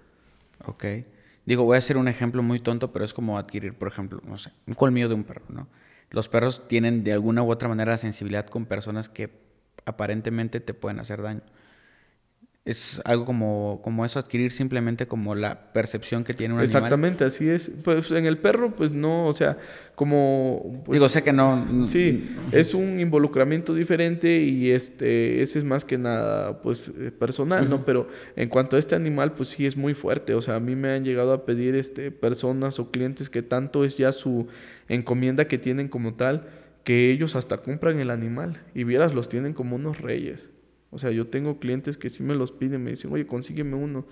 [0.66, 0.86] Ok.
[1.46, 4.38] Digo, voy a hacer un ejemplo muy tonto, pero es como adquirir, por ejemplo, no
[4.38, 5.68] sé, un colmillo de un perro, ¿no?
[6.12, 9.32] Los perros tienen de alguna u otra manera sensibilidad con personas que
[9.86, 11.42] aparentemente te pueden hacer daño.
[12.66, 16.76] Es algo como, como eso, adquirir simplemente como la percepción que tiene un animal.
[16.76, 17.72] Exactamente, así es.
[17.84, 19.58] Pues en el perro, pues no, o sea,
[19.96, 20.84] como...
[20.86, 21.86] pues, Digo, sé que no...
[21.86, 27.68] Sí, es un involucramiento diferente y este, ese es más que nada, pues, eh, personal,
[27.70, 27.86] ¿no?
[27.86, 30.36] Pero en cuanto a este animal, pues sí es muy fuerte.
[30.36, 33.84] O sea, a mí me han llegado a pedir, este, personas o clientes que tanto
[33.84, 34.48] es ya su
[34.90, 36.48] encomienda que tienen como tal,
[36.84, 40.50] que ellos hasta compran el animal y vieras, los tienen como unos reyes.
[40.92, 44.06] O sea, yo tengo clientes que sí me los piden, me dicen, oye, consígueme uno.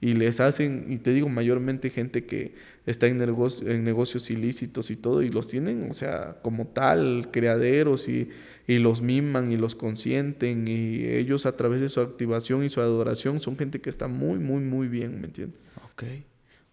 [0.00, 2.56] Y les hacen, y te digo, mayormente gente que
[2.86, 7.28] está en, negocio- en negocios ilícitos y todo, y los tienen, o sea, como tal,
[7.30, 8.28] criaderos, y,
[8.66, 12.80] y los miman y los consienten, y ellos a través de su activación y su
[12.80, 15.60] adoración son gente que está muy, muy, muy bien, ¿me entiendes?
[15.92, 16.02] Ok.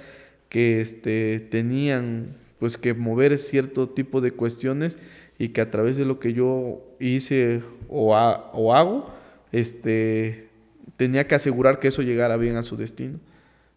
[0.48, 4.96] que este, tenían pues que mover cierto tipo de cuestiones
[5.42, 9.12] y que a través de lo que yo hice o, ha- o hago,
[9.50, 10.48] este,
[10.96, 13.18] tenía que asegurar que eso llegara bien a su destino.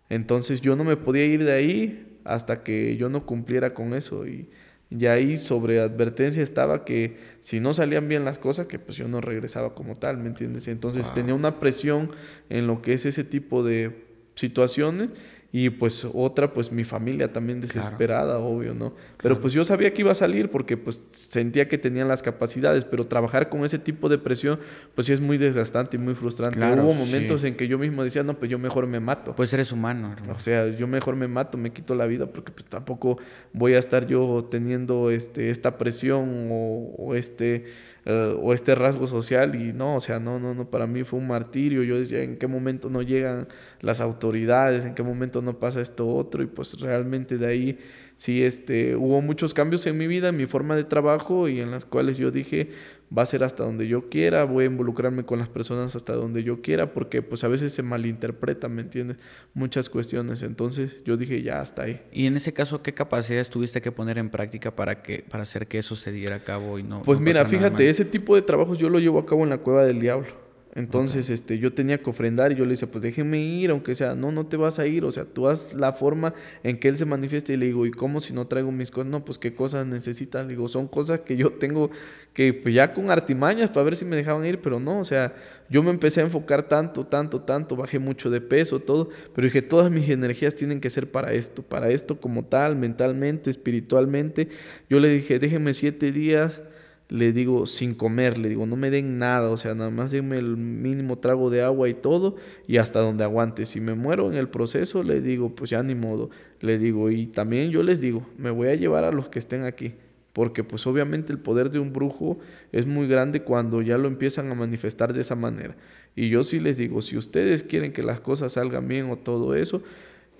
[0.09, 4.28] Entonces yo no me podía ir de ahí hasta que yo no cumpliera con eso
[4.28, 4.47] y
[4.91, 9.07] ya ahí sobre advertencia estaba que si no salían bien las cosas, que pues yo
[9.07, 10.68] no regresaba como tal, ¿me entiendes?
[10.68, 12.11] Entonces tenía una presión
[12.49, 14.05] en lo que es ese tipo de
[14.36, 15.11] situaciones
[15.58, 18.93] y pues otra, pues mi familia también desesperada, obvio, ¿no?
[19.24, 22.84] Pero pues yo sabía que iba a salir porque pues sentía que tenían las capacidades,
[22.84, 24.60] pero trabajar con ese tipo de presión,
[24.95, 26.58] pues sí es muy desgastante y muy frustrante.
[26.58, 26.99] Claro, Hubo sí.
[26.99, 29.34] momentos en que yo mismo decía, no, pues yo mejor me mato.
[29.34, 30.34] Pues eres humano, hermano.
[30.34, 33.17] O sea, yo mejor me mato, me quito la vida porque pues tampoco
[33.54, 37.63] voy a estar yo teniendo este esta presión o, o este
[38.05, 41.19] eh, o este rasgo social y no, o sea, no, no, no, para mí fue
[41.19, 41.82] un martirio.
[41.83, 43.47] Yo decía, ¿en qué momento no llegan
[43.82, 44.86] las autoridades?
[44.86, 46.43] ¿En qué momento no pasa esto otro?
[46.43, 47.79] Y pues realmente de ahí
[48.15, 51.71] sí este hubo muchos cambios en mi vida, en mi forma de trabajo y en
[51.71, 52.69] las cuales yo dije,
[53.15, 56.43] va a ser hasta donde yo quiera, voy a involucrarme con las personas hasta donde
[56.43, 59.17] yo quiera, porque pues a veces se malinterpreta, ¿me entiendes?
[59.53, 60.43] Muchas cuestiones.
[60.43, 62.01] Entonces yo dije, ya, hasta ahí.
[62.11, 65.67] Y en ese caso, ¿qué capacidades tuviste que poner en práctica para, que, para hacer
[65.67, 67.03] que eso se diera a cabo y no...
[67.03, 69.59] Pues no mira, fíjate, ese tipo de trabajos yo lo llevo a cabo en la
[69.59, 70.45] cueva del diablo.
[70.76, 74.14] Entonces, este, yo tenía que ofrendar y yo le dije, pues déjeme ir, aunque sea,
[74.14, 76.34] no, no te vas a ir, o sea, tú haz la forma
[76.64, 79.10] en que él se manifieste y le digo, ¿y cómo si no traigo mis cosas?
[79.10, 81.92] No, pues qué cosas necesitas, le digo, son cosas que yo tengo
[82.34, 85.34] que, pues ya con artimañas para ver si me dejaban ir, pero no, o sea,
[85.70, 89.62] yo me empecé a enfocar tanto, tanto, tanto, bajé mucho de peso, todo, pero dije,
[89.62, 94.50] todas mis energías tienen que ser para esto, para esto como tal, mentalmente, espiritualmente.
[94.89, 96.62] Yo le dije, déjeme siete días
[97.09, 100.37] le digo, sin comer, le digo, no me den nada, o sea, nada más denme
[100.37, 102.36] el mínimo trago de agua y todo,
[102.67, 103.65] y hasta donde aguante.
[103.65, 106.29] Si me muero en el proceso, le digo, pues ya ni modo,
[106.61, 109.63] le digo, y también yo les digo, me voy a llevar a los que estén
[109.63, 109.93] aquí,
[110.33, 112.39] porque pues obviamente el poder de un brujo
[112.71, 115.75] es muy grande cuando ya lo empiezan a manifestar de esa manera.
[116.15, 119.53] Y yo sí les digo, si ustedes quieren que las cosas salgan bien o todo
[119.55, 119.83] eso,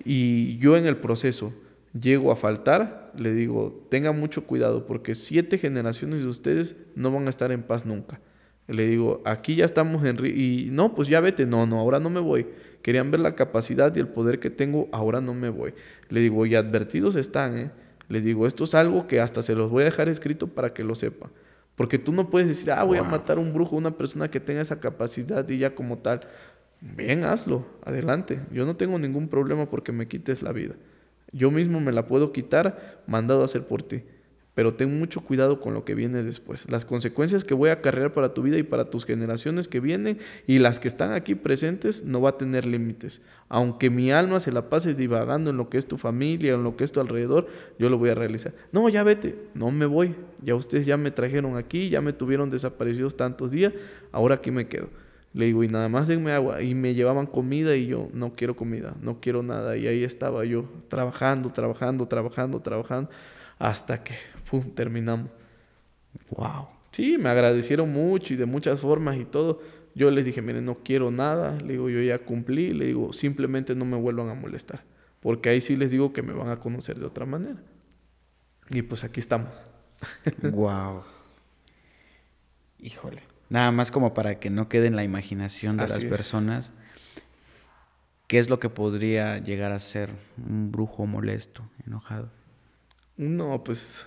[0.04, 1.52] y yo en el proceso,
[1.92, 7.26] llego a faltar, le digo, tenga mucho cuidado porque siete generaciones de ustedes no van
[7.26, 8.20] a estar en paz nunca.
[8.68, 10.16] Le digo, aquí ya estamos en...
[10.26, 12.46] Y no, pues ya vete, no, no, ahora no me voy.
[12.82, 15.74] Querían ver la capacidad y el poder que tengo, ahora no me voy.
[16.08, 17.70] Le digo, y advertidos están, ¿eh?
[18.08, 20.84] Le digo, esto es algo que hasta se los voy a dejar escrito para que
[20.84, 21.30] lo sepa.
[21.74, 23.06] Porque tú no puedes decir, ah, voy wow.
[23.06, 26.20] a matar a un brujo, una persona que tenga esa capacidad y ya como tal.
[26.80, 28.40] Bien, hazlo, adelante.
[28.52, 30.74] Yo no tengo ningún problema porque me quites la vida.
[31.36, 34.02] Yo mismo me la puedo quitar, mandado a hacer por ti.
[34.54, 36.66] Pero ten mucho cuidado con lo que viene después.
[36.70, 40.16] Las consecuencias que voy a acarrear para tu vida y para tus generaciones que vienen
[40.46, 43.20] y las que están aquí presentes no va a tener límites.
[43.50, 46.74] Aunque mi alma se la pase divagando en lo que es tu familia, en lo
[46.74, 47.48] que es tu alrededor,
[47.78, 48.54] yo lo voy a realizar.
[48.72, 50.14] No, ya vete, no me voy.
[50.42, 53.74] Ya ustedes ya me trajeron aquí, ya me tuvieron desaparecidos tantos días,
[54.10, 54.88] ahora aquí me quedo.
[55.36, 56.62] Le digo, y nada más denme agua.
[56.62, 59.76] Y me llevaban comida y yo, no quiero comida, no quiero nada.
[59.76, 63.10] Y ahí estaba yo, trabajando, trabajando, trabajando, trabajando,
[63.58, 64.14] hasta que,
[64.50, 65.28] pum, terminamos.
[66.30, 66.68] Wow.
[66.90, 69.60] Sí, me agradecieron mucho y de muchas formas y todo.
[69.94, 71.58] Yo les dije, miren, no quiero nada.
[71.60, 72.72] Le digo, yo ya cumplí.
[72.72, 74.84] Le digo, simplemente no me vuelvan a molestar.
[75.20, 77.62] Porque ahí sí les digo que me van a conocer de otra manera.
[78.70, 79.50] Y pues aquí estamos.
[80.50, 81.02] wow.
[82.78, 83.35] Híjole.
[83.48, 86.10] Nada más como para que no quede en la imaginación de Así las es.
[86.10, 86.72] personas.
[88.26, 92.28] ¿Qué es lo que podría llegar a ser un brujo molesto, enojado?
[93.16, 94.06] No, pues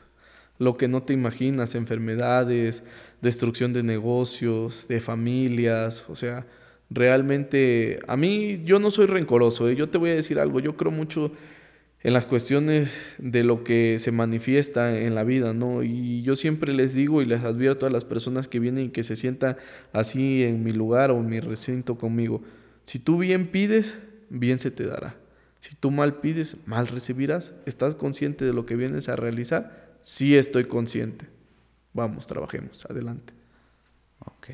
[0.57, 2.83] lo que no te imaginas, enfermedades,
[3.21, 6.45] destrucción de negocios, de familias, o sea,
[6.89, 9.75] realmente a mí yo no soy rencoroso, ¿eh?
[9.75, 11.31] yo te voy a decir algo, yo creo mucho
[12.01, 15.83] en las cuestiones de lo que se manifiesta en la vida, ¿no?
[15.83, 19.03] Y yo siempre les digo y les advierto a las personas que vienen y que
[19.03, 19.57] se sientan
[19.91, 22.41] así en mi lugar o en mi recinto conmigo,
[22.85, 23.97] si tú bien pides,
[24.29, 25.15] bien se te dará.
[25.59, 27.53] Si tú mal pides, mal recibirás.
[27.65, 29.97] ¿Estás consciente de lo que vienes a realizar?
[30.01, 31.27] Sí estoy consciente.
[31.93, 33.33] Vamos, trabajemos, adelante.
[34.19, 34.47] Ok.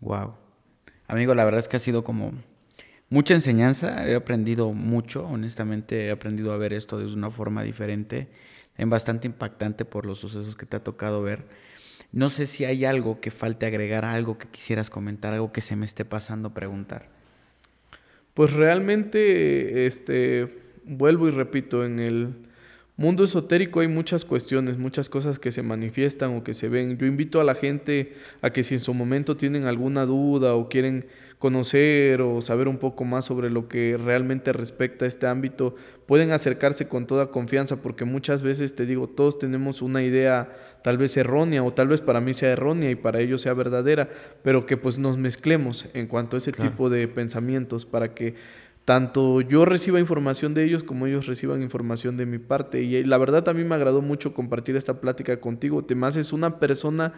[0.00, 0.34] Wow.
[1.08, 2.32] Amigo, la verdad es que ha sido como
[3.16, 4.06] mucha enseñanza.
[4.06, 8.28] He aprendido mucho, honestamente he aprendido a ver esto de una forma diferente.
[8.76, 11.44] Es bastante impactante por los sucesos que te ha tocado ver.
[12.12, 15.76] No sé si hay algo que falte agregar, algo que quisieras comentar, algo que se
[15.76, 17.08] me esté pasando preguntar.
[18.34, 20.48] Pues realmente, este,
[20.84, 22.45] vuelvo y repito, en el
[22.96, 26.96] mundo esotérico hay muchas cuestiones, muchas cosas que se manifiestan o que se ven.
[26.98, 30.68] Yo invito a la gente a que si en su momento tienen alguna duda o
[30.68, 31.06] quieren
[31.38, 35.74] conocer o saber un poco más sobre lo que realmente respecta a este ámbito,
[36.06, 40.96] pueden acercarse con toda confianza porque muchas veces te digo, todos tenemos una idea tal
[40.96, 44.08] vez errónea o tal vez para mí sea errónea y para ellos sea verdadera,
[44.42, 46.70] pero que pues nos mezclemos en cuanto a ese Claro.
[46.70, 48.34] tipo de pensamientos para que
[48.86, 52.82] tanto yo reciba información de ellos como ellos reciban información de mi parte.
[52.84, 55.84] Y eh, la verdad a mí me agradó mucho compartir esta plática contigo.
[55.84, 57.12] Te me haces una persona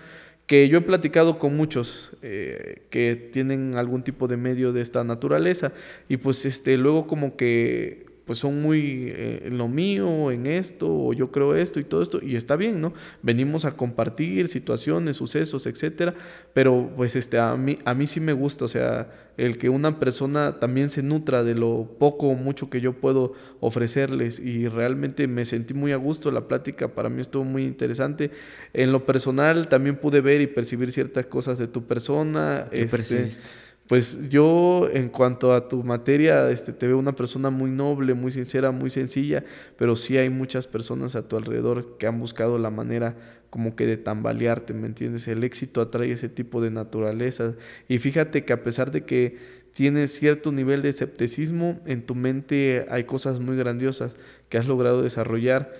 [0.47, 5.05] que yo he platicado con muchos eh, que tienen algún tipo de medio de esta
[5.05, 5.73] naturaleza
[6.09, 10.87] y pues este luego como que pues son muy eh, en lo mío, en esto,
[10.87, 12.93] o yo creo esto y todo esto, y está bien, ¿no?
[13.23, 16.15] Venimos a compartir situaciones, sucesos, etcétera,
[16.53, 19.99] pero pues este, a mí, a mí sí me gusta, o sea, el que una
[19.99, 25.27] persona también se nutra de lo poco o mucho que yo puedo ofrecerles, y realmente
[25.27, 28.31] me sentí muy a gusto, la plática para mí estuvo muy interesante.
[28.75, 32.67] En lo personal también pude ver y percibir ciertas cosas de tu persona.
[32.71, 33.43] ¿Qué este, percibiste?
[33.89, 38.31] Pues yo, en cuanto a tu materia, este, te veo una persona muy noble, muy
[38.31, 39.45] sincera, muy sencilla,
[39.79, 43.17] pero sí hay muchas personas a tu alrededor que han buscado la manera
[43.49, 45.27] como que de tambalearte, ¿me entiendes?
[45.27, 47.55] El éxito atrae ese tipo de naturaleza.
[47.89, 49.39] Y fíjate que a pesar de que
[49.73, 54.17] tienes cierto nivel de escepticismo, en tu mente hay cosas muy grandiosas
[54.51, 55.73] que has logrado desarrollar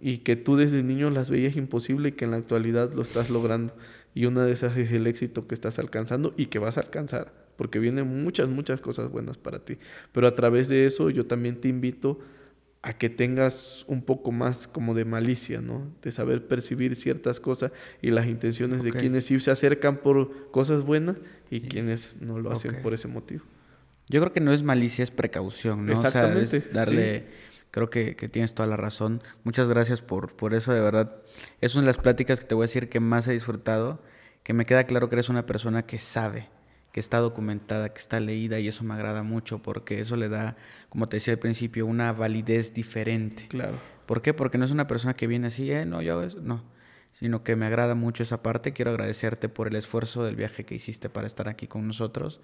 [0.00, 3.28] y que tú desde niño las veías imposible y que en la actualidad lo estás
[3.28, 3.74] logrando.
[4.14, 7.32] Y una de esas es el éxito que estás alcanzando y que vas a alcanzar,
[7.56, 9.78] porque vienen muchas, muchas cosas buenas para ti.
[10.12, 12.18] Pero a través de eso yo también te invito
[12.82, 15.86] a que tengas un poco más como de malicia, ¿no?
[16.02, 20.82] De saber percibir ciertas cosas y las intenciones de quienes sí se acercan por cosas
[20.82, 21.16] buenas
[21.50, 23.42] y quienes no lo hacen por ese motivo.
[24.08, 25.92] Yo creo que no es malicia, es precaución, ¿no?
[25.92, 26.42] Exactamente.
[26.42, 27.49] O sea, es darle...
[27.70, 29.22] Creo que, que, tienes toda la razón.
[29.44, 31.16] Muchas gracias por, por eso, de verdad.
[31.60, 34.02] Es una de las pláticas que te voy a decir que más he disfrutado,
[34.42, 36.48] que me queda claro que eres una persona que sabe,
[36.92, 40.56] que está documentada, que está leída y eso me agrada mucho porque eso le da,
[40.88, 43.46] como te decía al principio, una validez diferente.
[43.48, 43.78] Claro.
[44.06, 44.34] ¿Por qué?
[44.34, 46.64] Porque no es una persona que viene así, eh, no, yo no,
[47.12, 48.72] sino que me agrada mucho esa parte.
[48.72, 52.40] Quiero agradecerte por el esfuerzo del viaje que hiciste para estar aquí con nosotros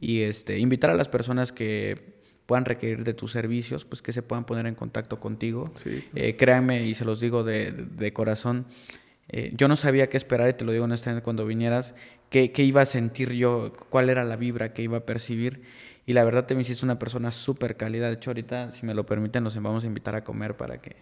[0.00, 2.15] y este, invitar a las personas que
[2.46, 5.72] puedan requerir de tus servicios, pues que se puedan poner en contacto contigo.
[5.74, 6.04] Sí.
[6.14, 8.66] Eh, créanme, y se los digo de, de corazón,
[9.28, 11.94] eh, yo no sabía qué esperar, y te lo digo honestamente cuando vinieras,
[12.30, 15.62] qué, qué, iba a sentir yo, cuál era la vibra que iba a percibir.
[16.06, 18.06] Y la verdad te me hiciste una persona súper cálida.
[18.06, 20.94] De hecho, ahorita, si me lo permiten, nos vamos a invitar a comer para que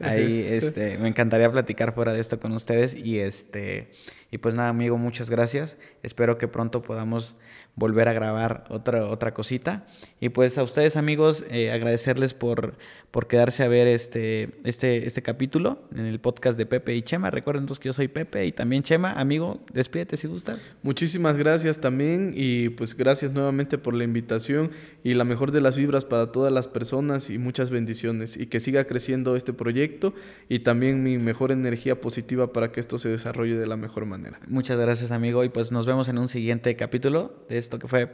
[0.00, 2.96] ahí este, me encantaría platicar fuera de esto con ustedes.
[2.96, 3.92] Y, este,
[4.32, 5.78] y pues nada, amigo, muchas gracias.
[6.02, 7.36] Espero que pronto podamos
[7.74, 9.84] volver a grabar otra, otra cosita.
[10.20, 12.76] Y pues a ustedes amigos, eh, agradecerles por,
[13.12, 17.30] por quedarse a ver este, este, este capítulo en el podcast de Pepe y Chema.
[17.30, 19.12] Recuerden entonces que yo soy Pepe y también Chema.
[19.12, 20.66] Amigo, despídete si gustas.
[20.82, 24.70] Muchísimas gracias también y pues gracias nuevamente por la invitación
[25.04, 28.60] y la mejor de las vibras para todas las personas y muchas bendiciones y que
[28.60, 30.14] siga creciendo este proyecto
[30.48, 34.40] y también mi mejor energía positiva para que esto se desarrolle de la mejor manera.
[34.48, 38.10] Muchas gracias amigo y pues nos vemos en un siguiente capítulo de esto que fue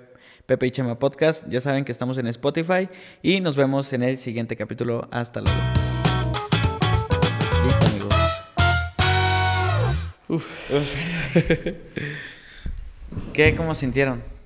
[0.49, 1.47] Pepe y Chema Podcast.
[1.51, 2.89] Ya saben que estamos en Spotify
[3.23, 5.07] y nos vemos en el siguiente capítulo.
[5.11, 5.59] Hasta luego.
[7.67, 8.15] Listo, amigos.
[13.35, 13.55] ¿Qué?
[13.55, 14.38] ¿Cómo sintieron?